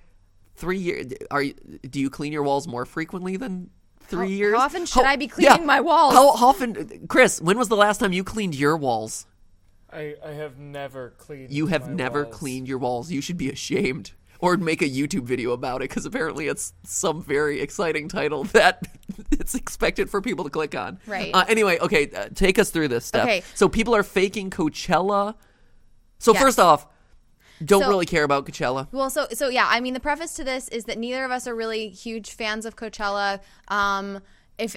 [0.56, 1.12] three years.
[1.30, 1.54] Are you,
[1.88, 3.70] do you clean your walls more frequently than
[4.08, 4.56] three How- years?
[4.56, 6.14] how often should I be cleaning my walls?
[6.14, 7.40] How often, Chris?
[7.40, 9.26] When was the last time you cleaned your walls?
[9.92, 11.50] I, I have never cleaned.
[11.52, 12.34] You have my never walls.
[12.36, 13.10] cleaned your walls.
[13.10, 14.12] You should be ashamed.
[14.40, 18.86] Or make a YouTube video about it because apparently it's some very exciting title that
[19.32, 21.00] it's expected for people to click on.
[21.06, 21.34] Right.
[21.34, 23.24] Uh, anyway, okay, uh, take us through this stuff.
[23.24, 23.42] Okay.
[23.56, 25.34] So people are faking Coachella.
[26.18, 26.42] So Yes.
[26.42, 26.86] first off,
[27.64, 28.88] don't So- really care about Coachella.
[28.92, 31.46] Well, so so yeah, I mean, the preface to this is that neither of us
[31.46, 33.40] are really huge fans of Coachella.
[33.68, 34.20] Um,
[34.58, 34.76] if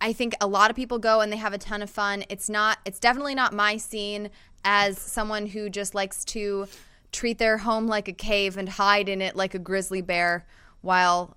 [0.00, 2.24] I think a lot of people go and they have a ton of fun.
[2.28, 2.78] It's not.
[2.84, 4.30] It's definitely not my scene
[4.64, 6.66] as someone who just likes to
[7.10, 10.46] treat their home like a cave and hide in it like a grizzly bear
[10.82, 11.36] while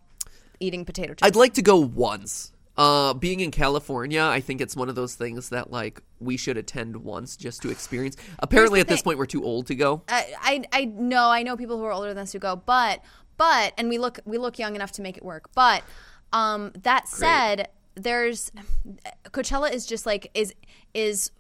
[0.60, 1.24] eating potato chips.
[1.24, 2.52] I'd like to go once.
[2.78, 6.58] Uh, being in California, I think it's one of those things that like we should
[6.58, 8.16] attend once just to experience.
[8.40, 10.04] Apparently, at this point, we're too old to go.
[10.08, 13.02] I, I I know I know people who are older than us who go, but
[13.38, 15.50] but and we look we look young enough to make it work.
[15.54, 15.84] But
[16.32, 18.52] um, that said, there's
[19.32, 20.54] Coachella is just like is
[20.94, 21.32] is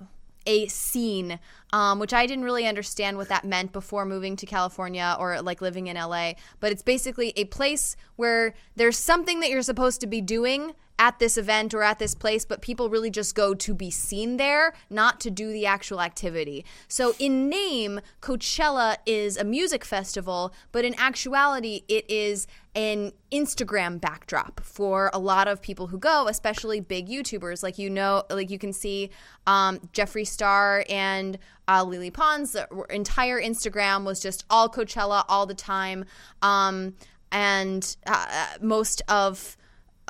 [0.45, 1.39] a scene,
[1.71, 5.61] um, which I didn't really understand what that meant before moving to California or like
[5.61, 6.33] living in LA.
[6.59, 11.17] But it's basically a place where there's something that you're supposed to be doing at
[11.17, 14.71] this event or at this place, but people really just go to be seen there,
[14.87, 16.63] not to do the actual activity.
[16.87, 22.45] So, in name, Coachella is a music festival, but in actuality, it is
[22.75, 27.63] an Instagram backdrop for a lot of people who go, especially big YouTubers.
[27.63, 29.09] Like, you know, like you can see
[29.47, 32.55] um, Jeffree Star and uh, Lele Pons'
[32.91, 36.05] entire Instagram was just all Coachella all the time.
[36.43, 36.93] Um,
[37.31, 39.57] and uh, most of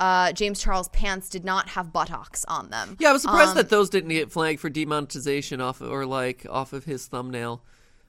[0.01, 2.97] uh, James Charles pants did not have buttocks on them.
[2.99, 6.45] Yeah, I was surprised Um, that those didn't get flagged for demonetization off or like
[6.49, 7.61] off of his thumbnail.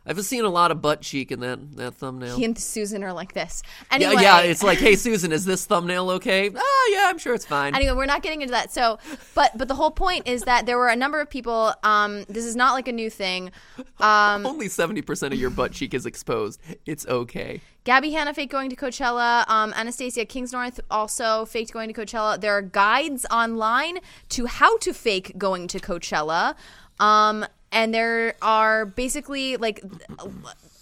[0.05, 2.37] I've seen a lot of butt cheek in that that thumbnail.
[2.37, 3.63] He and Susan are like this.
[3.91, 6.51] yeah, yeah, it's like, hey Susan, is this thumbnail okay?
[6.55, 7.75] Oh yeah, I'm sure it's fine.
[7.75, 8.73] Anyway, we're not getting into that.
[8.73, 8.99] So,
[9.35, 11.75] but but the whole point is that there were a number of people.
[11.83, 13.53] Um, this is not like a new thing.
[14.01, 16.61] Um, Only seventy percent of your butt cheek is exposed.
[16.87, 17.61] It's okay.
[17.85, 19.49] Gabby Hanna faked going to Coachella.
[19.49, 22.41] Um, Anastasia Kingsnorth also faked going to Coachella.
[22.41, 23.99] There are guides online
[24.31, 26.55] to how to fake going to Coachella.
[27.01, 29.83] Um, and there are basically like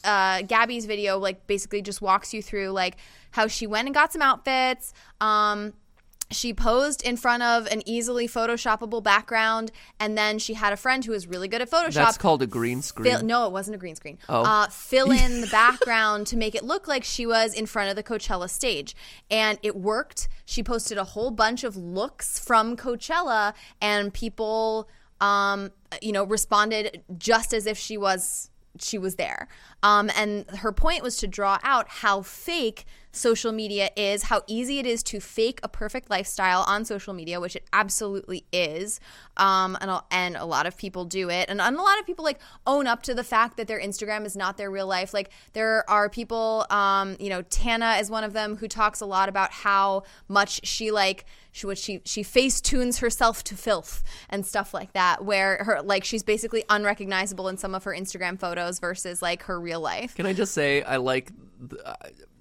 [0.04, 2.96] uh, Gabby's video, like basically just walks you through like
[3.30, 4.92] how she went and got some outfits.
[5.20, 5.72] Um,
[6.32, 11.04] she posed in front of an easily photoshoppable background, and then she had a friend
[11.04, 11.94] who was really good at Photoshop.
[11.94, 13.12] That's called a green screen.
[13.12, 14.18] Fill, no, it wasn't a green screen.
[14.28, 14.44] Oh.
[14.44, 17.96] Uh, fill in the background to make it look like she was in front of
[17.96, 18.94] the Coachella stage.
[19.30, 20.28] And it worked.
[20.44, 24.88] She posted a whole bunch of looks from Coachella, and people,
[25.20, 29.48] um, you know, responded just as if she was she was there.
[29.82, 34.78] Um, and her point was to draw out how fake social media is, how easy
[34.78, 39.00] it is to fake a perfect lifestyle on social media, which it absolutely is.
[39.36, 41.48] Um, and, a- and a lot of people do it.
[41.48, 44.24] And, and a lot of people like own up to the fact that their Instagram
[44.26, 45.12] is not their real life.
[45.12, 49.06] Like there are people, um, you know, Tana is one of them who talks a
[49.06, 54.04] lot about how much she like she what she she face tunes herself to filth
[54.28, 58.38] and stuff like that where her like she's basically unrecognizable in some of her Instagram
[58.38, 60.14] photos versus like her real life.
[60.14, 61.32] Can I just say I like?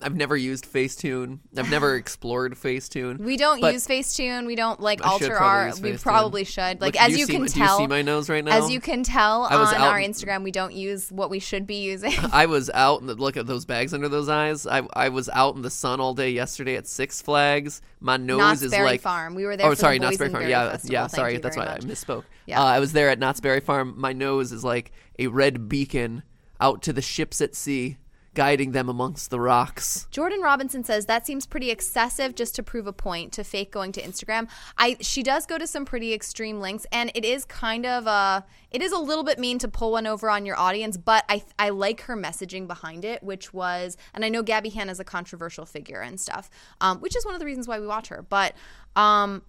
[0.01, 1.39] I've never used Facetune.
[1.57, 3.19] I've never explored Facetune.
[3.19, 4.45] We don't use Facetune.
[4.45, 5.73] We don't like alter our.
[5.81, 6.79] We probably should.
[6.79, 8.57] Like Look, as do you, can my- tell, Do you see my nose right now?
[8.57, 11.39] as you can tell I was on out our Instagram, we don't use what we
[11.39, 12.13] should be using.
[12.31, 13.01] I was out.
[13.01, 14.65] And look at those bags under those eyes.
[14.65, 17.81] I I was out in the sun all day yesterday at Six Flags.
[17.99, 19.35] My nose Knott's is Berry like Farm.
[19.35, 20.47] We were there Oh, for the sorry, Knott's Berry Farm.
[20.47, 20.93] Yeah, Festival.
[20.93, 21.01] yeah.
[21.07, 22.23] Thank Sorry, that's why I misspoke.
[22.45, 22.61] Yeah.
[22.61, 23.95] Uh, I was there at Knott's Berry Farm.
[23.97, 26.23] My nose is like a red beacon
[26.61, 27.97] out to the ships at sea,
[28.39, 30.07] guiding them amongst the rocks.
[30.11, 33.91] Jordan Robinson says that seems pretty excessive just to prove a point to fake going
[33.91, 34.47] to Instagram.
[34.77, 38.45] I she does go to some pretty extreme lengths and it is kind of a
[38.71, 41.43] it is a little bit mean to pull one over on your audience, but I
[41.59, 45.03] I like her messaging behind it, which was and I know Gabby Hanna is a
[45.03, 48.21] controversial figure and stuff, um, which is one of the reasons why we watch her.
[48.21, 48.55] But
[48.95, 49.41] um,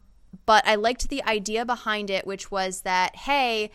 [0.46, 3.70] but I liked the idea behind it, which was that hey,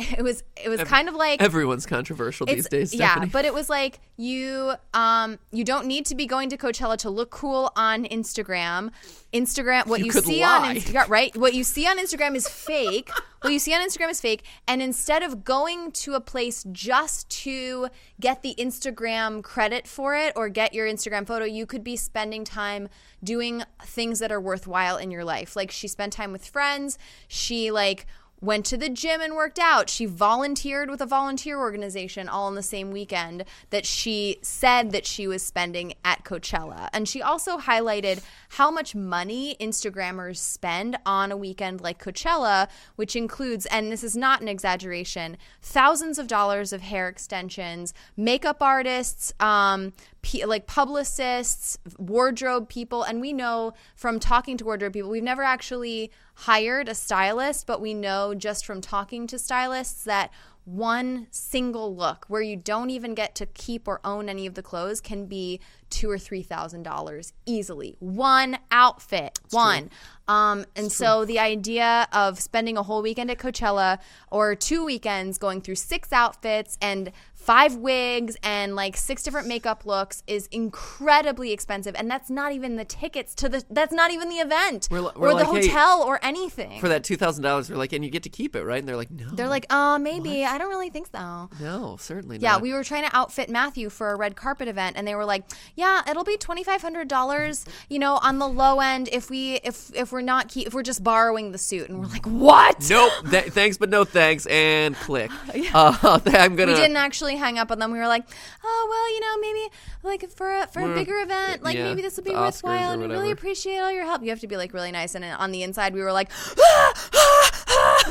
[0.18, 2.94] it was it was kind of like Everyone's controversial these days.
[2.94, 6.96] yeah, but it was like you um you don't need to be going to Coachella
[6.98, 8.90] to look cool on Instagram.
[9.32, 10.70] Instagram what You you, see lie.
[10.70, 11.36] on Instagram right?
[11.36, 13.10] What you see on Instagram is fake.
[13.42, 17.28] what you see on Instagram is fake and instead of going to a place just
[17.30, 17.88] to
[18.20, 22.44] get the Instagram credit for it or get your Instagram photo, you could be spending
[22.44, 22.88] time
[23.22, 25.56] doing things that are worthwhile in your life.
[25.56, 26.98] Like she spent time with friends,
[27.28, 28.06] she like
[28.40, 29.90] went to the gym and worked out.
[29.90, 35.06] She volunteered with a volunteer organization all on the same weekend that she said that
[35.06, 36.88] she was spending at Coachella.
[36.92, 43.14] And she also highlighted how much money Instagrammers spend on a weekend like Coachella, which
[43.14, 49.32] includes, and this is not an exaggeration, thousands of dollars of hair extensions, makeup artists,
[49.38, 49.92] um,
[50.22, 55.44] p- like publicists, wardrobe people, and we know from talking to wardrobe people, we've never
[55.44, 60.30] actually hired a stylist, but we know just from talking to stylists that
[60.64, 64.62] one single look where you don't even get to keep or own any of the
[64.62, 65.60] clothes can be
[65.90, 67.96] two or three thousand dollars easily.
[67.98, 69.90] One outfit, one.
[70.28, 73.98] Um, and so the idea of spending a whole weekend at Coachella
[74.30, 79.84] or two weekends going through six outfits and five wigs and like six different makeup
[79.86, 83.64] looks is incredibly expensive, and that's not even the tickets to the.
[83.70, 86.80] That's not even the event We're we're or the like, hey, hotel or anything.
[86.80, 88.78] for that two thousand dollars, they're like, and you get to keep it, right?
[88.78, 90.44] And they're like, no, They're like, uh, maybe.
[90.44, 91.48] I don't really think so.
[91.60, 92.42] no, certainly not.
[92.42, 92.62] Yeah, not.
[92.62, 95.44] we were trying to outfit Matthew for a red carpet event, and they were like,
[95.80, 99.54] "Yeah, it'll be twenty five hundred dollars, you know, on the low end if we
[99.64, 102.88] if if we're not keep if we're just borrowing the suit." And we're like, "What?"
[102.88, 103.12] Nope.
[103.30, 105.30] Th- thanks, but no thanks, and click.
[105.72, 106.72] Uh, I'm gonna.
[106.72, 107.92] We didn't actually hang up on them.
[107.92, 108.24] We were like,
[108.64, 112.02] "Oh well, you know, maybe like for a, for a bigger event, like yeah, maybe
[112.02, 114.56] this will be worthwhile, and we really appreciate all your help." You have to be
[114.56, 116.30] like really nice, and on the inside, we were like,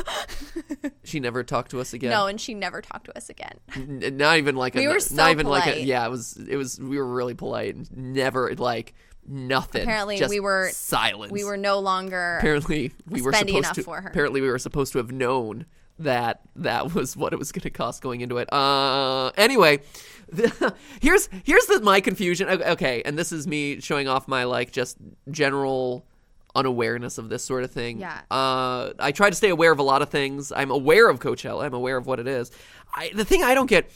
[1.02, 2.10] She never talked to us again.
[2.10, 3.58] "No," and she never talked to us again.
[3.74, 4.78] N- not even like a.
[4.78, 5.82] We were not so even like a.
[5.82, 6.36] Yeah, it was.
[6.36, 6.78] It was.
[6.78, 7.74] We were really polite.
[7.74, 8.94] and Never like
[9.26, 9.82] nothing.
[9.82, 11.32] Apparently, Just we were silent.
[11.32, 12.36] We were no longer.
[12.38, 13.82] apparently we were supposed enough to.
[13.82, 14.08] for her.
[14.08, 15.66] Apparently, we were supposed to have known
[15.98, 18.50] that that was what it was going to cost going into it.
[18.52, 19.80] Uh, anyway,
[20.28, 22.48] the, here's here's the my confusion.
[22.48, 24.96] Okay, and this is me showing off my like just
[25.30, 26.06] general
[26.54, 28.00] unawareness of this sort of thing.
[28.00, 28.20] Yeah.
[28.30, 30.52] Uh, I try to stay aware of a lot of things.
[30.52, 31.64] I'm aware of Coachella.
[31.64, 32.50] I'm aware of what it is.
[32.94, 33.90] I, the thing I don't get,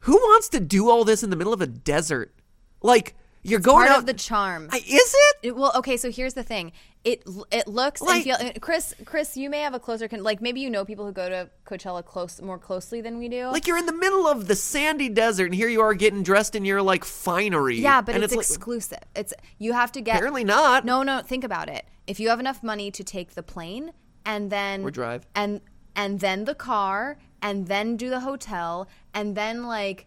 [0.00, 2.34] who wants to do all this in the middle of a desert?
[2.82, 3.14] Like
[3.44, 3.98] you're going part out.
[4.00, 4.68] of the charm.
[4.72, 5.36] I, is it?
[5.42, 6.72] It, well, okay, so here's the thing.
[7.04, 7.22] It
[7.52, 8.52] it looks Like- and feel.
[8.60, 11.28] Chris, Chris, you may have a closer con- like maybe you know people who go
[11.28, 13.48] to Coachella close more closely than we do.
[13.48, 16.54] Like you're in the middle of the sandy desert, and here you are getting dressed
[16.56, 17.76] in your like finery.
[17.78, 18.98] yeah, but and it's, like- exclusive.
[19.14, 20.84] It's you have to get apparently not.
[20.84, 21.84] No, no, think about it.
[22.06, 23.92] If you have enough money to take the plane
[24.24, 25.26] and then Or drive.
[25.34, 25.60] and
[25.94, 30.06] and then the car and then do the hotel and then like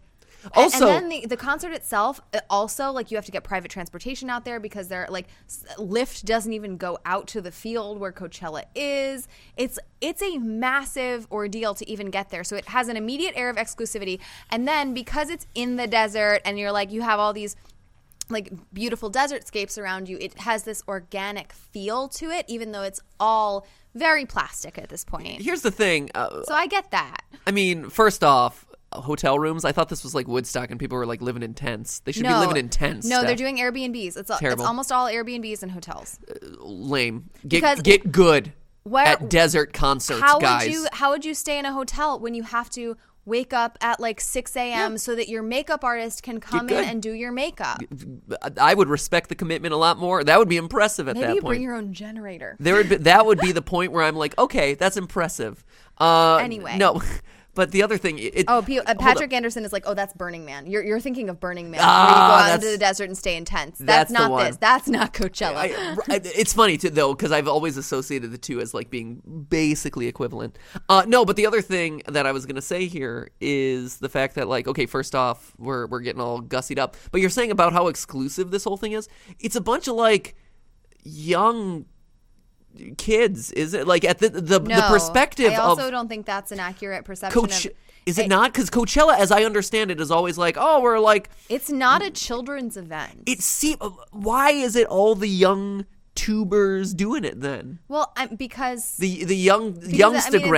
[0.54, 4.30] Also- and then the, the concert itself also like you have to get private transportation
[4.30, 5.26] out there because they're like
[5.76, 9.28] Lyft doesn't even go out to the field where Coachella is.
[9.56, 12.44] It's it's a massive ordeal to even get there.
[12.44, 14.20] So it has an immediate air of exclusivity.
[14.50, 17.56] And then because it's in the desert and you're like you have all these
[18.30, 23.00] like beautiful desertscapes around you it has this organic feel to it even though it's
[23.18, 25.42] all very plastic at this point.
[25.42, 26.10] Here's the thing.
[26.14, 27.22] Uh, so i get that.
[27.46, 29.64] I mean, first off, hotel rooms.
[29.64, 32.00] I thought this was like Woodstock and people were like living in tents.
[32.00, 33.06] They should be living in tents.
[33.06, 34.16] No, they're doing Airbnbs.
[34.16, 36.18] It's, it's almost all Airbnbs and hotels.
[36.60, 37.30] lame.
[37.46, 38.52] Get Because- get good
[38.84, 40.64] Where at desert concerts, how guys.
[40.66, 43.76] would you how would you stay in a hotel when you have to wake up
[43.82, 44.96] at like 6 a.m.
[44.96, 47.82] so that your makeup artist can come in and do your makeup?
[48.58, 50.24] I would respect the commitment a lot more.
[50.24, 51.50] That would be impressive at Maybe that you point.
[51.50, 52.56] bring your own generator.
[52.58, 55.62] there would be, that would be the point where I'm like, okay, that's impressive.
[55.98, 56.78] Uh, Anyway.
[56.78, 57.02] no.
[57.58, 59.32] But the other thing, it, Oh, P- uh, Patrick.
[59.32, 60.68] Anderson is like, oh, that's Burning Man.
[60.68, 61.80] You're, you're thinking of Burning Man.
[61.82, 63.80] Ah, where you go out into the desert and stay in tents.
[63.80, 64.56] that's That's, not this.
[64.58, 65.56] That's not Coachella.
[65.56, 69.20] I, I- it's funny too, though, because I've always associated the two as like being
[69.50, 70.56] basically equivalent.
[70.88, 74.36] Uh, no, but the other thing that I was gonna say here is the fact
[74.36, 77.72] that, like, okay, first off, we're we're getting all gussied up, but you're saying about
[77.72, 79.08] how exclusive this whole thing is.
[79.40, 80.36] It's a bunch of like
[81.02, 81.86] young
[82.96, 83.86] kids, is it?
[83.86, 87.04] Like at the the, no, the perspective I also of don't think that's an accurate
[87.04, 87.66] perception Coach.
[87.66, 87.72] of.
[88.06, 88.52] Is it I- not?
[88.52, 92.10] Because Coachella, as I understand it, is always like, oh, we're like, It's not a
[92.10, 93.24] children's event.
[93.26, 93.76] it seem.
[94.12, 97.78] Why is it all the young tubers doing it then?
[97.88, 99.86] well, I'm, because The the young I
[100.30, 100.48] mean.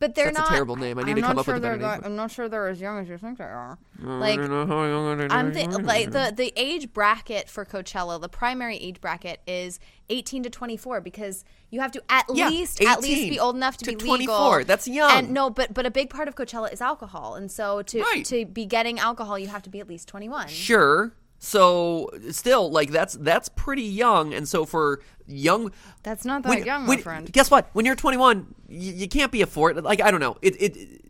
[0.00, 0.48] But they're That's a not.
[0.48, 0.98] terrible name.
[0.98, 2.30] I need I'm to come not up with sure a better they're name I'm not
[2.30, 3.78] sure they're as young as you think they are.
[4.02, 5.66] I Like don't know how young are I'm they?
[5.66, 9.78] like the the age bracket for Coachella, the primary age bracket is
[10.08, 13.76] 18 to 24 because you have to at Yeah, least at least be old enough
[13.76, 14.36] to, to be legal.
[14.38, 14.64] 24.
[14.64, 15.10] That's young.
[15.12, 18.24] And no, but but a big part of Coachella is alcohol, and so to Right.
[18.24, 20.48] to be getting alcohol, you have to be at least 21.
[20.48, 21.12] Sure.
[21.42, 25.72] So still, like that's that's pretty young, and so for young,
[26.02, 27.32] That's not that when- young, my friend.
[27.32, 27.70] Guess what?
[27.72, 29.82] When you're 21, you, you can't be a fort.
[29.82, 30.36] Like I don't know.
[30.42, 31.00] It it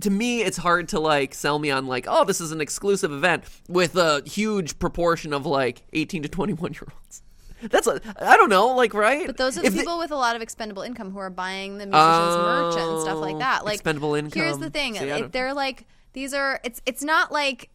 [0.00, 3.12] to me, it's hard to like sell me on like, oh, this is an exclusive
[3.12, 7.22] event with a huge proportion of like 18 to 21 year olds.
[7.62, 9.24] That's a I don't know, like right.
[9.24, 11.78] But those are the If people with a lot of expendable income who are buying
[11.78, 13.60] the musicians' merch and stuff like oh, that.
[13.62, 14.42] Oh, Like expendable income.
[14.42, 16.60] Here's the thing: See, they're like these are.
[16.64, 17.70] It's it's not like.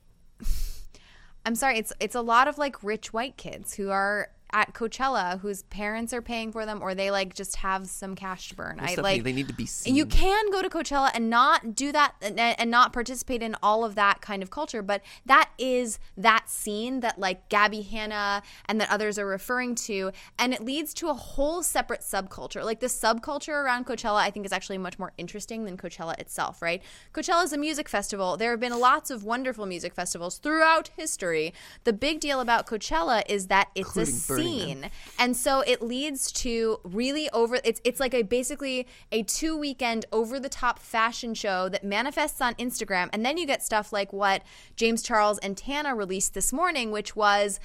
[1.45, 1.77] I'm sorry.
[1.77, 6.14] It's it's a lot of like rich white kids who are at Coachella whose parents
[6.14, 8.80] are paying for them or they like just have some cash to burn.
[8.80, 9.95] I like they need to be seen.
[9.97, 13.84] you can go to Coachella and not do that and, and not participate in all
[13.84, 18.80] of that kind of culture, but that is that scene that like Gabby Hanna and
[18.80, 22.64] that others are referring to, and it leads to a whole separate subculture.
[22.64, 26.62] Like the subculture around Coachella, I think is actually much more interesting than Coachella itself,
[26.62, 26.82] right?
[27.14, 28.38] Coachella is a music festival.
[28.38, 31.53] There have been lots of wonderful music festivals throughout history.
[31.84, 34.89] The big deal about Coachella is that it's a Including Scene
[35.19, 40.05] and so it leads to really over it's it's like a basically a two weekend
[40.11, 43.09] over the top fashion show that manifests on Instagram.
[43.13, 44.43] And then you get stuff like what
[44.75, 47.59] James Charles and Tana released this morning which was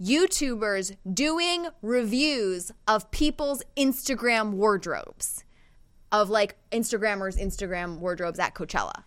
[0.00, 5.44] YouTubers doing reviews of people's Instagram wardrobes
[6.12, 9.04] of like Instagrammers Instagram wardrobes at Coachella.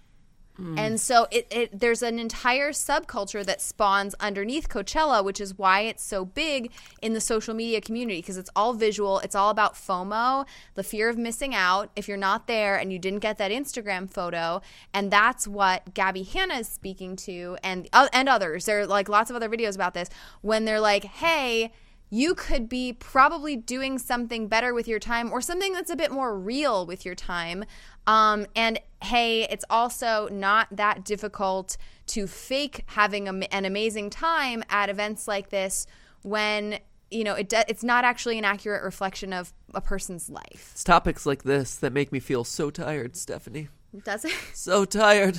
[0.78, 5.82] And so it, it there's an entire subculture that spawns underneath Coachella, which is why
[5.82, 6.72] it's so big
[7.02, 9.20] in the social media community because it's all visual.
[9.20, 10.46] It's all about FOMO,
[10.76, 14.10] the fear of missing out if you're not there and you didn't get that Instagram
[14.10, 14.62] photo.
[14.94, 18.66] And that's what Gabby Hanna is speaking to, and uh, and others.
[18.66, 20.10] There are like lots of other videos about this
[20.42, 21.72] when they're like, hey
[22.14, 26.12] you could be probably doing something better with your time or something that's a bit
[26.12, 27.64] more real with your time.
[28.08, 31.78] Um, and hey, it's also not that difficult
[32.08, 35.88] to fake having a, an amazing time at events like this
[36.24, 36.80] when
[37.10, 40.72] you know it do, it's not actually an accurate reflection of a person's life.
[40.74, 43.70] It's topics like this that make me feel so tired, Stephanie.
[44.06, 44.34] Does it?
[44.54, 45.38] So tired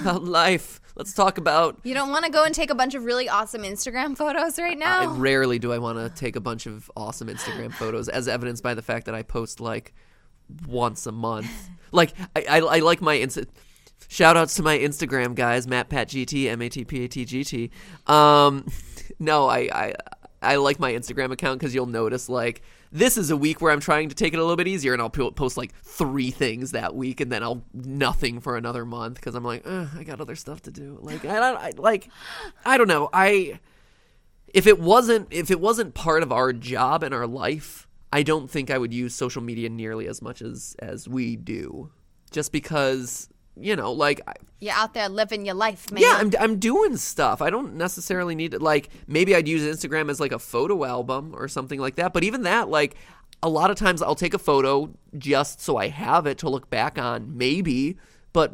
[0.00, 0.80] about life.
[0.96, 1.80] Let's talk about.
[1.82, 4.76] You don't want to go and take a bunch of really awesome Instagram photos right
[4.76, 5.00] now.
[5.00, 8.62] I, rarely do I want to take a bunch of awesome Instagram photos, as evidenced
[8.62, 9.94] by the fact that I post like
[10.66, 11.50] once a month.
[11.92, 13.46] Like I, I, I like my Insta.
[14.08, 17.24] Shout outs to my Instagram guys, Matt Pat GT, M A T P A T
[17.24, 17.70] G T.
[18.06, 18.66] Um,
[19.18, 19.94] no, I, I
[20.42, 23.80] I like my Instagram account because you'll notice like this is a week where I'm
[23.80, 26.94] trying to take it a little bit easier, and I'll post like three things that
[26.94, 30.62] week, and then I'll nothing for another month because I'm like, I got other stuff
[30.62, 30.98] to do.
[31.00, 32.08] Like I don't I, like
[32.64, 33.58] I don't know I
[34.54, 38.50] if it wasn't if it wasn't part of our job and our life, I don't
[38.50, 41.90] think I would use social media nearly as much as as we do.
[42.30, 44.20] Just because, you know, like
[44.60, 46.02] You're out there living your life, man.
[46.02, 47.40] yeah, I'm I'm doing stuff.
[47.42, 51.34] I don't necessarily need to like maybe I'd use Instagram as like a photo album
[51.34, 52.12] or something like that.
[52.12, 52.96] But even that like
[53.42, 56.70] a lot of times I'll take a photo just so I have it to look
[56.70, 57.96] back on, maybe,
[58.32, 58.52] but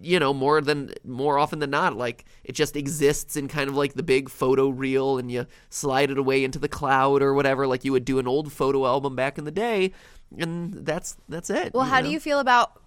[0.00, 3.76] you know, more than more often than not, like it just exists in kind of
[3.76, 7.66] like the big photo reel and you slide it away into the cloud or whatever
[7.66, 9.92] like you would do an old photo album back in the day
[10.36, 11.72] and that's that's it.
[11.74, 12.06] Well, how know?
[12.06, 12.80] do you feel about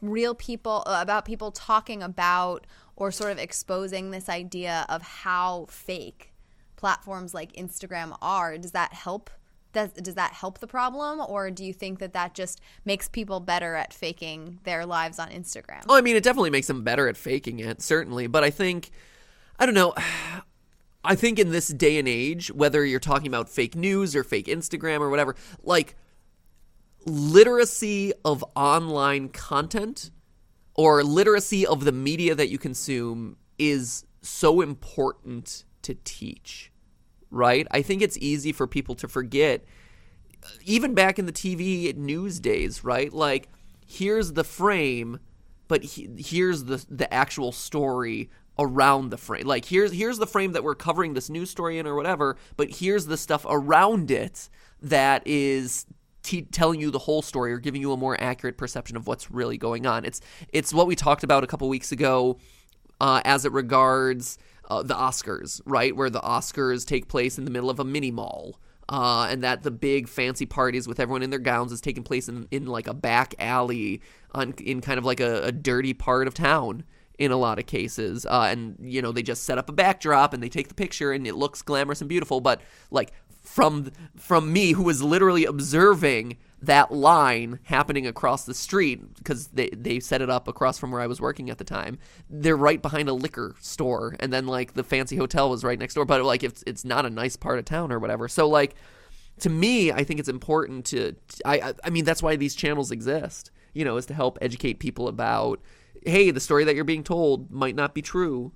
[0.00, 5.66] real people uh, about people talking about or sort of exposing this idea of how
[5.68, 6.32] fake
[6.76, 8.58] platforms like Instagram are.
[8.58, 9.30] Does that help?
[9.74, 13.40] Does, does that help the problem, or do you think that that just makes people
[13.40, 15.82] better at faking their lives on Instagram?
[15.88, 18.26] Oh, I mean, it definitely makes them better at faking it, certainly.
[18.26, 18.90] But I think,
[19.58, 19.94] I don't know.
[21.06, 24.46] I think in this day and age, whether you're talking about fake news or fake
[24.46, 25.96] Instagram or whatever, like
[27.04, 30.10] literacy of online content
[30.74, 36.72] or literacy of the media that you consume is so important to teach,
[37.30, 37.66] right?
[37.70, 39.64] I think it's easy for people to forget,
[40.64, 43.12] even back in the TV news days, right?
[43.12, 43.48] Like,
[43.86, 45.20] here's the frame,
[45.68, 49.46] but he, here's the the actual story around the frame.
[49.46, 52.70] Like, here's here's the frame that we're covering this news story in or whatever, but
[52.70, 54.48] here's the stuff around it
[54.82, 55.86] that is
[56.22, 59.30] T- telling you the whole story or giving you a more accurate perception of what's
[59.30, 60.06] really going on.
[60.06, 60.22] It's
[60.54, 62.38] it's what we talked about a couple weeks ago
[62.98, 64.38] uh, as it regards
[64.68, 65.94] uh, the Oscars, right?
[65.94, 68.60] Where the Oscars take place in the middle of a mini mall.
[68.86, 72.28] Uh, and that the big fancy parties with everyone in their gowns is taking place
[72.28, 74.02] in, in like a back alley
[74.32, 76.84] on in kind of like a, a dirty part of town
[77.18, 78.26] in a lot of cases.
[78.26, 81.12] Uh, and you know they just set up a backdrop and they take the picture
[81.12, 82.42] and it looks glamorous and beautiful.
[82.42, 82.60] But
[82.90, 86.36] like from from me who was literally observing
[86.66, 91.00] that line happening across the street because they, they set it up across from where
[91.00, 91.98] I was working at the time.
[92.28, 95.94] They're right behind a liquor store, and then like the fancy hotel was right next
[95.94, 96.04] door.
[96.04, 98.28] But like it's it's not a nice part of town or whatever.
[98.28, 98.74] So like
[99.40, 102.90] to me, I think it's important to I I, I mean that's why these channels
[102.90, 103.50] exist.
[103.72, 105.60] You know, is to help educate people about
[106.06, 108.52] hey, the story that you're being told might not be true.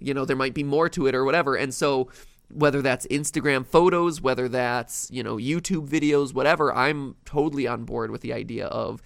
[0.00, 1.56] You know, there might be more to it or whatever.
[1.56, 2.08] And so
[2.50, 8.10] whether that's Instagram photos, whether that's, you know, YouTube videos, whatever, I'm totally on board
[8.10, 9.02] with the idea of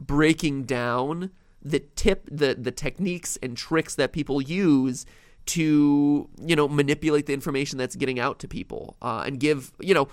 [0.00, 1.30] breaking down
[1.62, 5.04] the tip the the techniques and tricks that people use
[5.46, 9.94] to, you know, manipulate the information that's getting out to people uh, and give, you
[9.94, 10.08] know,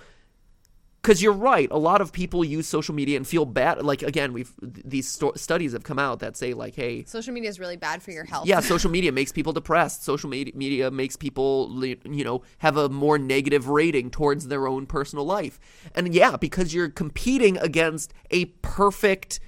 [1.07, 4.33] because you're right a lot of people use social media and feel bad like again
[4.33, 7.77] we've these sto- studies have come out that say like hey Social media is really
[7.77, 8.45] bad for your health.
[8.45, 10.03] yeah social media makes people depressed.
[10.03, 14.85] Social media, media makes people you know have a more negative rating towards their own
[14.85, 15.61] personal life.
[15.95, 19.39] And yeah because you're competing against a perfect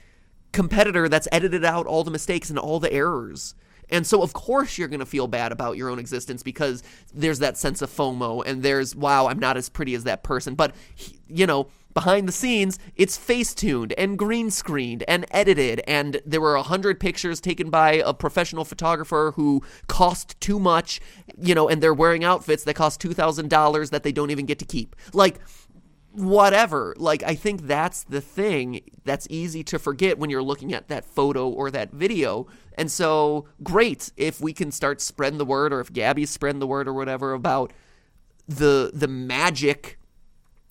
[0.53, 3.53] competitor that's edited out all the mistakes and all the errors
[3.89, 6.83] and so, of course, you're going to feel bad about your own existence because
[7.13, 10.55] there's that sense of FOMO and there's, wow, I'm not as pretty as that person.
[10.55, 10.75] But,
[11.27, 15.81] you know, behind the scenes, it's face tuned and green screened and edited.
[15.87, 21.01] And there were a hundred pictures taken by a professional photographer who cost too much,
[21.41, 24.65] you know, and they're wearing outfits that cost $2,000 that they don't even get to
[24.65, 24.95] keep.
[25.13, 25.39] Like,
[26.11, 26.93] whatever.
[26.97, 31.05] Like, I think that's the thing that's easy to forget when you're looking at that
[31.05, 32.47] photo or that video.
[32.75, 36.67] And so, great if we can start spreading the word, or if Gabbie's spreading the
[36.67, 37.73] word, or whatever about
[38.47, 39.99] the the magic,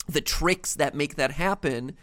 [0.08, 1.96] the tricks that make that happen.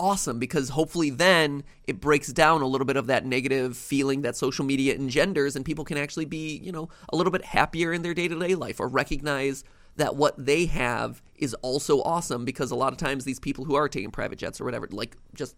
[0.00, 4.36] Awesome, because hopefully then it breaks down a little bit of that negative feeling that
[4.36, 8.02] social media engenders, and people can actually be, you know, a little bit happier in
[8.02, 9.64] their day to day life, or recognize
[9.96, 13.74] that what they have is also awesome because a lot of times these people who
[13.74, 15.56] are taking private jets or whatever, like just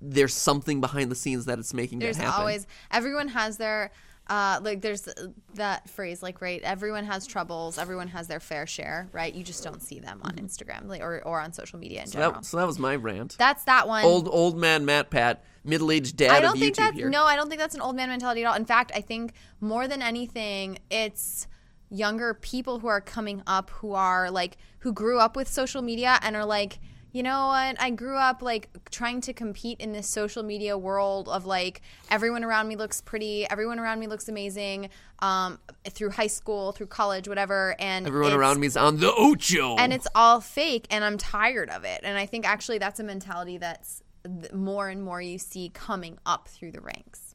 [0.00, 2.40] there's something behind the scenes that it's making There's that happen.
[2.40, 3.90] always everyone has their
[4.28, 5.08] uh, like there's
[5.54, 9.62] that phrase like right everyone has troubles everyone has their fair share right you just
[9.64, 12.44] don't see them on Instagram like, or, or on social media in so, general that,
[12.44, 13.36] so that was my rant.
[13.38, 16.96] that's that one old old man MatPat, middle aged dad I don't think YouTube that's
[16.96, 17.10] here.
[17.10, 19.32] no I don't think that's an old man mentality at all in fact I think
[19.60, 21.48] more than anything it's
[21.90, 26.18] younger people who are coming up who are like who grew up with social media
[26.22, 26.78] and are like
[27.12, 27.76] you know what?
[27.80, 32.44] I grew up like trying to compete in this social media world of like everyone
[32.44, 37.26] around me looks pretty everyone around me looks amazing um, through high school through college
[37.26, 39.74] whatever and Everyone around me is on the Ocho.
[39.76, 42.00] and it's all fake and i'm tired of it.
[42.04, 46.16] And i think actually that's a mentality that's th- more and more you see coming
[46.24, 47.34] up through the ranks.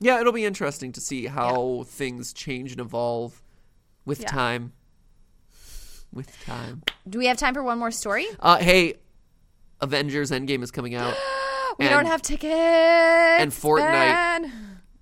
[0.00, 3.42] Yeah, it'll be interesting to see how things change and evolve
[4.08, 4.28] with Yeah.
[4.28, 4.72] time.
[6.12, 6.82] With time.
[7.08, 8.94] do we have time for one more story Uh, hey,
[9.82, 11.14] Avengers Endgame is coming out.
[11.78, 14.50] we And- don't have tickets and Fortnite.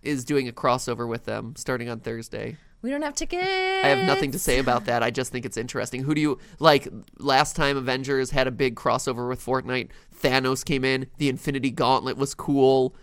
[0.02, 2.56] Is doing a crossover with them starting on Thursday.
[2.82, 3.42] We don't have tickets.
[3.44, 5.02] I have nothing to say about that.
[5.02, 6.02] I just think it's interesting.
[6.04, 6.86] Who do you like?
[7.18, 9.88] Last time Avengers had a big crossover with Fortnite,
[10.22, 11.06] Thanos came in.
[11.18, 12.94] The Infinity Gauntlet was cool.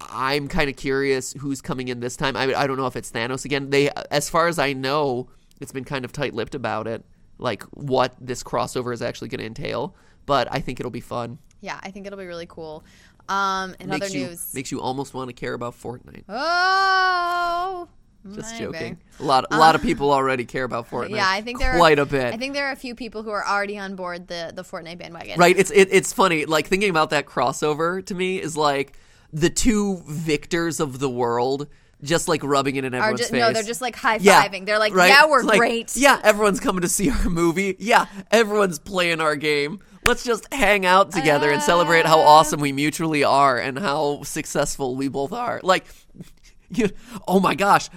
[0.00, 2.36] I'm kind of curious who's coming in this time.
[2.36, 3.70] I, I don't know if it's Thanos again.
[3.70, 5.28] They, as far as I know,
[5.60, 7.04] it's been kind of tight-lipped about it,
[7.38, 9.94] like what this crossover is actually going to entail.
[10.26, 11.38] But I think it'll be fun.
[11.60, 12.84] Yeah, I think it'll be really cool.
[13.28, 16.24] Um, in makes other you news, makes you almost want to care about Fortnite.
[16.28, 17.88] oh,
[18.34, 18.98] Just joking.
[19.18, 21.12] A lot, a lot of people already care about Fortnite.
[21.12, 22.34] Uh, Yeah, I think there quite are, a bit.
[22.34, 24.98] I think there are a few people who are already on board the the Fortnite
[24.98, 25.38] bandwagon.
[25.38, 25.56] Right.
[25.56, 26.44] It's it, it's funny.
[26.44, 28.94] Like thinking about that crossover to me is like
[29.32, 31.68] the two victors of the world
[32.02, 33.40] just like rubbing it in everyone's just, face.
[33.40, 34.64] no, they're just like high yeah, fiving.
[34.64, 35.08] They're like, right?
[35.08, 35.94] yeah, we're Like, great.
[35.96, 37.76] Yeah, everyone's coming to see our movie.
[37.78, 39.80] Yeah, everyone's playing our game.
[40.02, 42.24] Let's just hang out together and celebrate how Uh.
[42.24, 45.60] awesome we mutually are and how successful we both are.
[45.62, 45.84] Like,
[46.70, 46.88] you,
[47.28, 47.90] oh my gosh,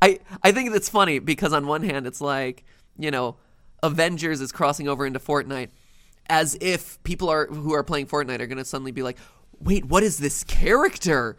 [0.00, 2.64] I I think that's funny because on one hand it's like
[2.98, 3.36] you know,
[3.82, 5.70] Avengers is crossing over into Fortnite,
[6.28, 9.18] as if people are who are playing Fortnite are going to suddenly be like,
[9.62, 11.36] wait, what is this character?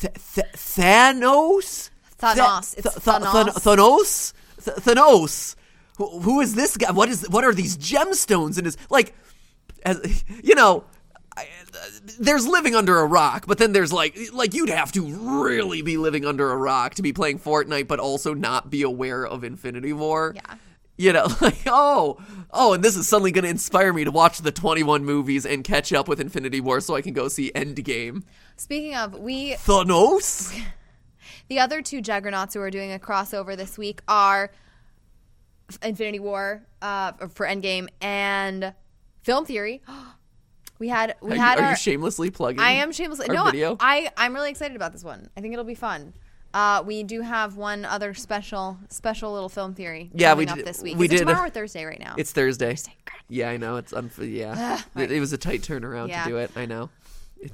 [0.00, 1.90] Th- th- Thanos.
[2.18, 2.74] Thanos.
[2.74, 3.54] Th- It's th- th- Thanos.
[3.62, 4.32] Thanos.
[4.60, 5.54] Thanos.
[5.98, 6.90] Who, who is this guy?
[6.92, 7.28] What is?
[7.28, 9.14] What are these gemstones in his like?
[9.84, 10.84] As you know,
[11.36, 11.46] I,
[12.18, 15.96] there's living under a rock, but then there's like like you'd have to really be
[15.96, 19.92] living under a rock to be playing Fortnite, but also not be aware of Infinity
[19.92, 20.32] War.
[20.34, 20.54] Yeah.
[20.98, 22.18] You know, like oh
[22.50, 25.64] oh, and this is suddenly going to inspire me to watch the 21 movies and
[25.64, 28.24] catch up with Infinity War so I can go see Endgame.
[28.56, 30.58] Speaking of, we Thanos.
[31.48, 34.50] the other two juggernauts who are doing a crossover this week are
[35.82, 38.74] Infinity War uh, for Endgame and
[39.22, 39.82] Film Theory.
[40.80, 42.60] We had we Are, you, had are our, you shamelessly plugging?
[42.60, 43.26] I am shamelessly.
[43.30, 43.76] No, video?
[43.80, 45.28] I I'm really excited about this one.
[45.36, 46.14] I think it'll be fun.
[46.58, 50.10] Uh, we do have one other special special little film theory.
[50.12, 50.96] Yeah, we coming did- up this week.
[50.98, 52.14] we Is it did- tomorrow or Thursday right now.
[52.18, 52.70] It's Thursday.
[52.70, 52.94] Thursday.
[53.28, 53.76] Yeah, I know.
[53.76, 54.80] It's unf- yeah.
[54.96, 56.24] it, it was a tight turnaround Yeah.
[56.24, 56.50] to do it.
[56.56, 56.90] I know.
[57.40, 57.52] It,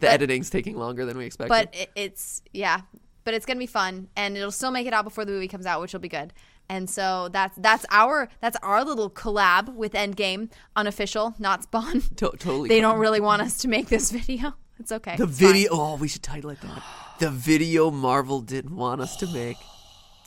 [0.00, 1.50] the editing's taking longer than we expected.
[1.50, 2.80] but it, it's yeah,
[3.24, 5.66] but it's gonna be fun, and it'll still make it out before the movie comes
[5.66, 6.32] out, which will be good.
[6.70, 12.00] And so that's that's our that's our little collab with Endgame, unofficial, not Spawn.
[12.16, 12.68] To- totally.
[12.70, 14.54] they don't really want us to make this video.
[14.78, 15.16] It's okay.
[15.16, 15.52] The It's fine.
[15.52, 15.68] video.
[15.72, 16.82] Oh, we should title it that.
[17.18, 19.56] The video Marvel didn't want us to make,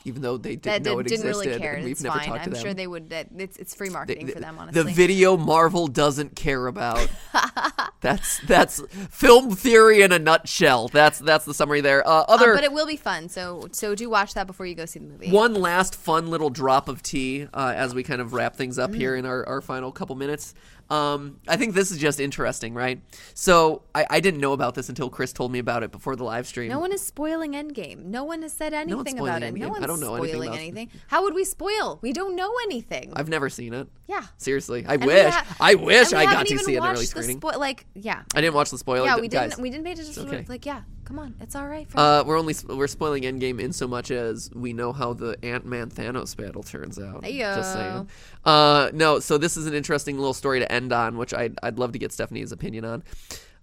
[0.04, 1.46] even though they didn't that know it didn't existed.
[1.48, 1.74] really care.
[1.74, 2.28] and we've it's never fine.
[2.28, 2.62] talked to I'm them.
[2.62, 3.10] sure they would.
[3.10, 4.56] That it's it's free marketing the, for them.
[4.58, 4.82] honestly.
[4.82, 7.08] the video Marvel doesn't care about.
[8.00, 8.80] that's that's
[9.10, 10.88] film theory in a nutshell.
[10.88, 12.06] That's that's the summary there.
[12.06, 13.28] Uh, Um, other but it will be fun.
[13.28, 15.30] So so do watch that before you go see the movie.
[15.30, 18.94] One last fun little drop of tea uh, as we kind of wrap things up
[18.94, 19.18] here Mm.
[19.20, 20.54] in our, our final couple minutes.
[20.90, 23.00] Um, I think this is just interesting, right?
[23.34, 26.24] So I, I didn't know about this until Chris told me about it before the
[26.24, 26.68] live stream.
[26.68, 28.04] No one is spoiling Endgame.
[28.06, 29.54] No one has said anything spoiling about it.
[29.54, 29.58] Endgame.
[29.60, 30.90] No I one's don't know anything spoiling about- anything.
[31.06, 31.98] How would we spoil?
[32.02, 33.12] We don't know anything.
[33.14, 33.88] I've never seen it.
[34.08, 34.24] yeah.
[34.38, 35.32] Seriously, I And wish.
[35.32, 37.40] ha- I wish I got to see it in early screening.
[37.40, 39.06] spo- like, yeah, I didn't watch the spoiler.
[39.06, 39.50] yeah, we guys.
[39.50, 39.62] didn't.
[39.62, 40.26] We didn't pay attention.
[40.28, 40.44] okay.
[40.48, 41.88] Like, yeah, come on, it's all right.
[41.94, 45.66] Uh, we're only we're spoiling Endgame in so much as we know how the Ant
[45.66, 47.24] Man Thanos battle turns out.
[47.24, 47.56] Heyo.
[47.56, 48.08] Just saying.
[48.44, 51.80] Uh, no, so this is an interesting little story to end on, which I'd I'd
[51.80, 53.02] love to get Stephanie's opinion on.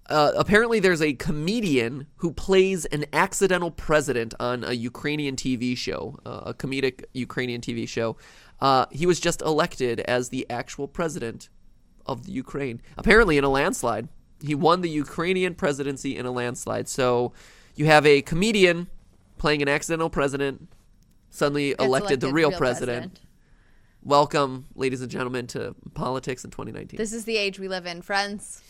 [0.09, 6.19] Uh, apparently, there's a comedian who plays an accidental president on a Ukrainian TV show,
[6.25, 8.17] uh, a comedic Ukrainian TV show.
[8.59, 11.47] Uh, he was just elected as the actual president
[12.05, 14.09] of the Ukraine, apparently in a landslide.
[14.41, 16.88] He won the Ukrainian presidency in a landslide.
[16.88, 17.33] So
[17.75, 18.88] you have a comedian
[19.38, 20.67] playing an accidental president,
[21.29, 23.13] suddenly Gets elected, the real, president.
[23.13, 23.19] president.
[24.03, 26.97] Welcome, ladies and gentlemen, to politics in 2019.
[26.97, 28.61] This is the age we live in, friends.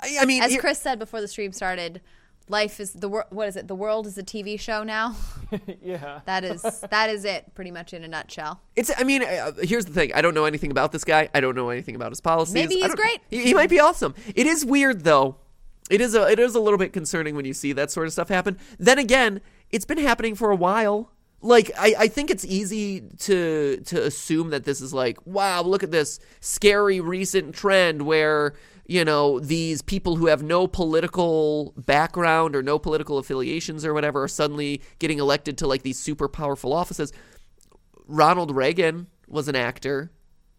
[0.00, 2.00] I, I mean, As Chris said before the stream started,
[2.48, 3.26] life is the world.
[3.30, 3.68] What is it?
[3.68, 5.16] The world is a TV show now.
[5.82, 6.20] yeah.
[6.26, 8.60] That is that is it, pretty much in a nutshell.
[8.76, 8.90] It's.
[8.96, 10.12] I mean, uh, here's the thing.
[10.14, 11.28] I don't know anything about this guy.
[11.34, 12.54] I don't know anything about his policies.
[12.54, 13.20] Maybe he's great.
[13.28, 14.14] He, he might be awesome.
[14.34, 15.36] It is weird though.
[15.90, 16.30] It is a.
[16.30, 18.58] It is a little bit concerning when you see that sort of stuff happen.
[18.78, 19.40] Then again,
[19.70, 21.10] it's been happening for a while.
[21.40, 25.82] Like I, I think it's easy to to assume that this is like, wow, look
[25.82, 28.54] at this scary recent trend where
[28.86, 34.22] you know these people who have no political background or no political affiliations or whatever
[34.22, 37.12] are suddenly getting elected to like these super powerful offices.
[38.06, 40.10] Ronald Reagan was an actor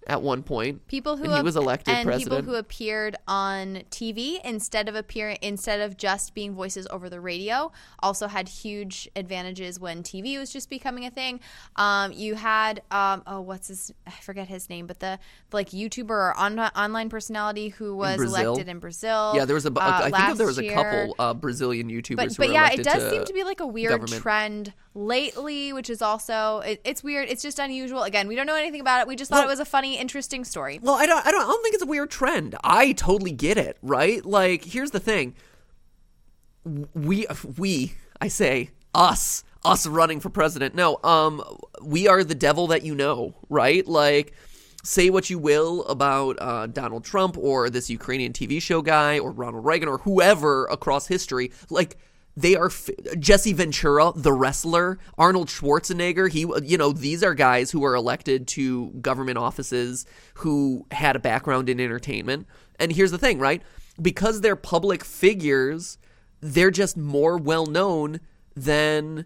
[0.08, 0.86] at one point.
[0.88, 2.42] People who he was elected and president.
[2.42, 7.20] people who appeared on TV instead of appearing instead of just being voices over the
[7.20, 11.40] radio also had huge advantages when TV was just becoming a thing.
[11.76, 15.20] Um, you had um, oh what's his I forget his name, but the,
[15.50, 18.54] the like YouTuber or on, online personality who was Brazil?
[18.54, 19.34] elected in Brazil.
[19.36, 19.72] yeah, there was a.
[19.72, 23.10] uh, I think there was a couple uh, Brazilian YouTubers But, but yeah, it does
[23.10, 24.22] seem to be like a weird government.
[24.22, 27.30] trend lately, which is also it, it's weird.
[27.30, 28.04] It's just unusual.
[28.04, 29.08] Again, we don't know anything about it.
[29.08, 30.80] We just thought Well- it was a funny, interesting story.
[30.82, 32.56] Well, I don't, I don't, I don't think it's a weird trend.
[32.64, 34.26] I totally get it, right?
[34.26, 35.36] Like, here's the thing:
[36.94, 37.26] we,
[37.58, 40.76] we, I say us, us running for president.
[40.76, 41.44] No, um,
[41.82, 43.86] we are the devil that you know, right?
[43.88, 44.34] Like,
[44.84, 49.32] say what you will about uh, Donald Trump or this Ukrainian TV show guy or
[49.32, 51.98] Ronald Reagan or whoever across history, like
[52.36, 52.90] they are f-
[53.20, 56.30] Jesse Ventura, the wrestler, Arnold Schwarzenegger.
[56.30, 60.06] He, you know, these are guys who are elected to government offices
[60.36, 62.48] who had a background in entertainment.
[62.80, 63.62] And here's the thing, right?
[64.02, 66.00] Because they're public figures,
[66.42, 68.20] they're just more well known
[68.56, 69.26] than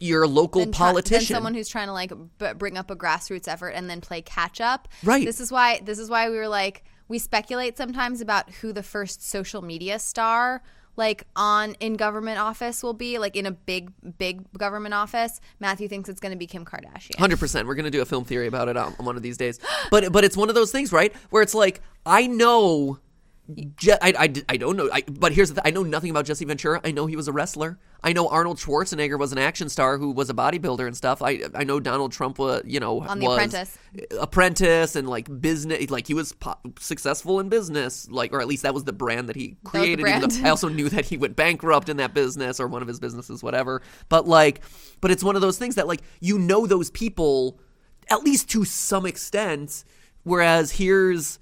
[0.00, 1.18] your local than try- politician.
[1.34, 4.22] than someone who's trying to like b- bring up a grassroots effort and then play
[4.22, 4.88] catch up.
[5.04, 5.24] Right.
[5.24, 5.80] This is why.
[5.84, 9.98] This is why we were like we speculate sometimes about who the first social media
[9.98, 10.62] star
[11.00, 15.88] like on in government office will be like in a big big government office matthew
[15.88, 17.66] thinks it's going to be kim kardashian Hundred percent.
[17.66, 19.58] We're gonna do a film theory about it on, on one of these days.
[19.90, 21.12] But but it's one of those things, right?
[21.30, 22.98] Where it's like I know,
[23.76, 24.88] Je- I, I, I don't know.
[24.92, 26.80] I, but here's the thing: I know nothing about Jesse Ventura.
[26.84, 27.78] I know he was a wrestler.
[28.02, 31.20] I know Arnold Schwarzenegger was an action star who was a bodybuilder and stuff.
[31.22, 33.78] I I know Donald Trump was you know On The was Apprentice.
[34.20, 38.62] apprentice and like business like he was po- successful in business like or at least
[38.62, 40.40] that was the brand that he created though brand.
[40.44, 43.42] I also knew that he went bankrupt in that business or one of his businesses
[43.42, 44.62] whatever but like
[45.00, 47.58] but it's one of those things that like you know those people
[48.08, 49.84] at least to some extent
[50.24, 51.38] whereas here's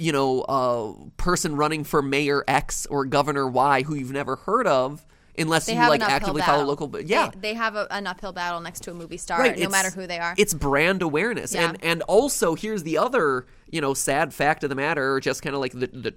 [0.00, 4.66] you know a person running for mayor X or governor Y who you've never heard
[4.66, 5.04] of
[5.38, 6.54] unless they you like actively battle.
[6.56, 9.16] follow local but yeah they, they have a, an uphill battle next to a movie
[9.16, 11.68] star right no it's- matter who they are it's brand awareness Yeah.
[11.70, 15.54] and and also here's the other you know sad fact of the matter just kind
[15.54, 16.14] of like the the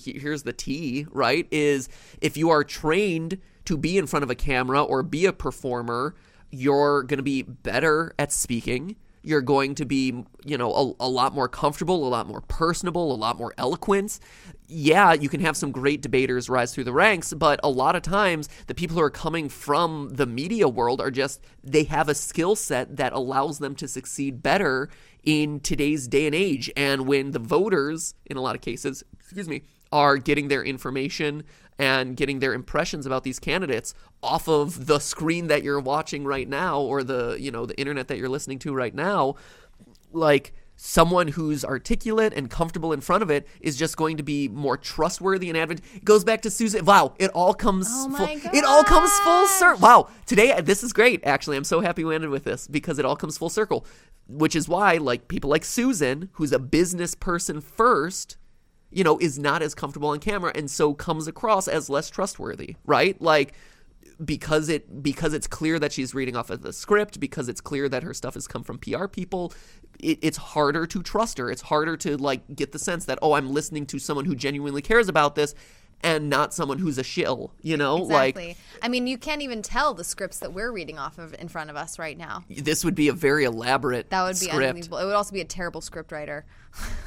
[0.00, 1.88] here's the T right is
[2.20, 6.14] if you are trained to be in front of a camera or be a performer
[6.50, 11.08] you're going to be better at speaking you're going to be you know a, a
[11.08, 14.18] lot more comfortable a lot more personable a lot more eloquent.
[14.66, 18.02] Yeah you can have some great debaters rise through the ranks but a lot of
[18.02, 22.14] times the people who are coming from the media world are just they have a
[22.14, 24.88] skill set that allows them to succeed better
[25.22, 26.70] in today's day and age.
[26.76, 29.62] And when the voters in a lot of cases excuse me
[29.92, 31.44] are getting their information
[31.78, 36.48] and getting their impressions about these candidates off of the screen that you're watching right
[36.48, 39.34] now or the you know the internet that you're listening to right now
[40.12, 44.48] like someone who's articulate and comfortable in front of it is just going to be
[44.48, 48.26] more trustworthy and advent it goes back to Susan wow it all comes Oh full,
[48.26, 52.14] it all comes full circle wow today this is great actually I'm so happy we
[52.14, 53.86] ended with this because it all comes full circle
[54.28, 58.36] which is why like people like Susan who's a business person first
[58.92, 62.76] you know, is not as comfortable on camera and so comes across as less trustworthy,
[62.84, 63.20] right?
[63.20, 63.54] Like
[64.24, 67.88] because it because it's clear that she's reading off of the script, because it's clear
[67.88, 69.52] that her stuff has come from PR people,
[69.98, 71.50] it, it's harder to trust her.
[71.50, 74.82] It's harder to like get the sense that oh, I'm listening to someone who genuinely
[74.82, 75.54] cares about this
[76.02, 78.02] and not someone who's a shill, you know?
[78.02, 81.34] exactly Like i mean you can't even tell the scripts that we're reading off of
[81.38, 84.46] in front of us right now this would be a very elaborate that would be
[84.46, 84.54] script.
[84.62, 86.44] unbelievable it would also be a terrible script writer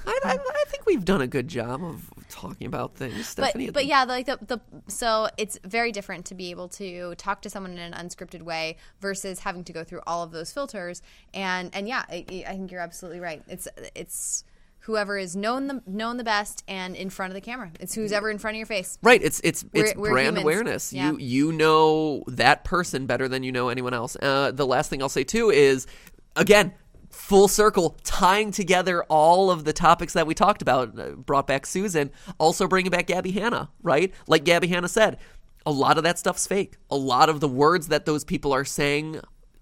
[0.06, 3.66] I, I, I think we've done a good job of talking about things, Stephanie.
[3.66, 7.42] but but yeah like the, the so it's very different to be able to talk
[7.42, 11.02] to someone in an unscripted way versus having to go through all of those filters
[11.34, 14.44] and and yeah I, I think you're absolutely right it's it's
[14.86, 18.12] whoever is known the known the best and in front of the camera it's who's
[18.12, 20.44] ever in front of your face Right, it's it's We're- it's we're brand humans.
[20.44, 20.94] awareness.
[20.94, 21.12] Yeah.
[21.12, 24.16] You you know that person better than you know anyone else.
[24.22, 25.88] Uh, the last thing I'll say too is,
[26.36, 26.74] again,
[27.10, 30.98] full circle, tying together all of the topics that we talked about.
[30.99, 33.70] Uh, brought back Susan, also bringing back Gabbie Hanna.
[33.82, 35.18] Right, like Gabbie Hanna said,
[35.66, 36.76] a lot of that stuff's fake.
[36.91, 39.20] A lot of the words that those people are saying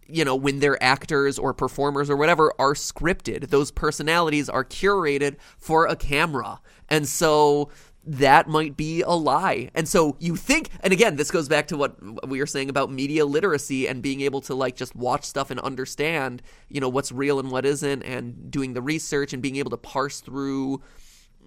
[0.08, 3.50] you know, when they're actors or performers or whatever, are scripted.
[3.50, 6.60] Those personalities are curated for a camera.
[6.90, 7.70] And so
[8.06, 9.70] that might be a lie.
[9.74, 12.92] And so you think, and again, this goes back to what we were saying about
[12.92, 17.12] media literacy and being able to like just watch stuff and understand, you know, what's
[17.12, 20.82] real and what isn't, and doing the research and being able to parse through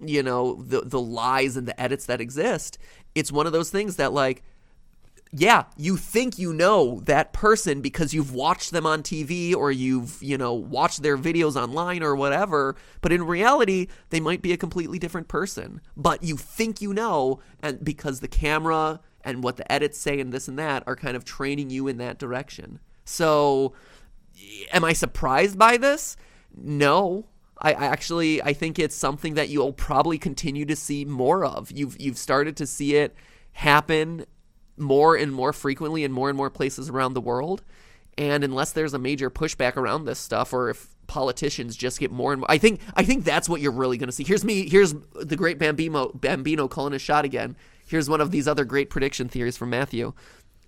[0.05, 2.77] you know the the lies and the edits that exist
[3.15, 4.43] it's one of those things that like
[5.31, 10.21] yeah, you think you know that person because you've watched them on TV or you've,
[10.21, 14.57] you know, watched their videos online or whatever, but in reality, they might be a
[14.57, 15.81] completely different person.
[15.95, 20.31] But you think you know and because the camera and what the edits say and
[20.31, 22.79] this and that are kind of training you in that direction.
[23.03, 23.73] So,
[24.71, 26.15] am I surprised by this?
[26.55, 27.25] No.
[27.59, 31.71] I, actually I think it's something that you'll probably continue to see more of.
[31.71, 33.15] You've you've started to see it
[33.51, 34.25] happen
[34.77, 37.63] more and more frequently in more and more places around the world.
[38.17, 42.33] And unless there's a major pushback around this stuff, or if politicians just get more
[42.33, 44.23] and more, I think I think that's what you're really going to see.
[44.23, 44.67] Here's me.
[44.67, 47.55] Here's the great Bambino Bambino calling a shot again.
[47.85, 50.13] Here's one of these other great prediction theories from Matthew.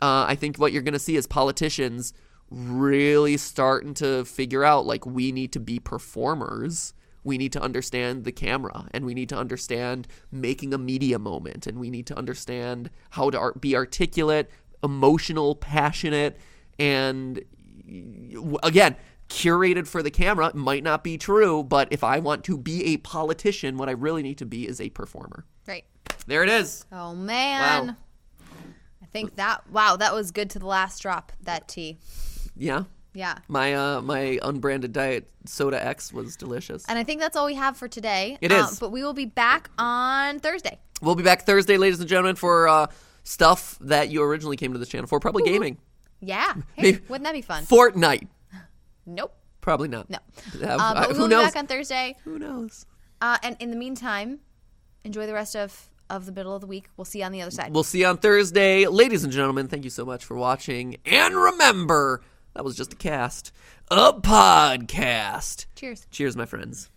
[0.02, 2.14] Uh, I think what you're going to see is politicians
[2.50, 6.94] really starting to figure out like we need to be performers.
[7.30, 11.68] We need to understand the camera and we need to understand making a media moment
[11.68, 14.50] and we need to understand how to be articulate,
[14.84, 16.40] emotional, passionate,
[16.80, 17.44] and
[18.64, 18.96] again,
[19.30, 22.84] curated for the camera It might not be true, but if I want to be
[22.86, 25.46] a politician, what I really need to be is a performer.
[25.68, 25.86] Right.
[26.26, 26.84] There it is.
[26.92, 27.90] Oh man.
[27.90, 27.96] Wow.
[29.04, 32.00] I think that wow, that was good to the last drop, that tea.
[32.56, 32.86] Yeah.
[33.14, 33.38] Yeah.
[33.48, 36.86] My uh my unbranded diet soda X was delicious.
[36.88, 38.38] And I think that's all we have for today.
[38.42, 38.80] It Um, is.
[38.80, 40.78] but we will be back on Thursday.
[41.02, 42.88] We'll be back Thursday, ladies and gentlemen, for uh
[43.24, 45.78] stuff that you originally came to this channel for, probably gaming.
[46.22, 46.54] Yeah.
[46.76, 47.66] Hey, Maybe- wouldn't that be fun?
[47.66, 48.28] Fortnite.
[49.06, 49.34] nope.
[49.62, 50.10] Probably not.
[50.10, 50.18] No.
[50.62, 51.42] Uh, Uh, but we who will knows?
[51.44, 52.16] be back on Thursday.
[52.24, 52.86] who knows?
[53.22, 54.40] Uh, and in the meantime,
[55.04, 56.88] enjoy the rest of, of the middle of the week.
[56.96, 57.74] We'll see you on the other side.
[57.74, 58.88] We'll see you on Thursday.
[58.88, 60.96] Ladies and gentlemen, thank you so much for watching.
[61.06, 62.22] And remember,
[62.54, 63.52] that was just a cast,
[63.90, 65.66] a podcast.
[65.76, 66.08] Cheers.
[66.12, 66.90] Cheers, my friends.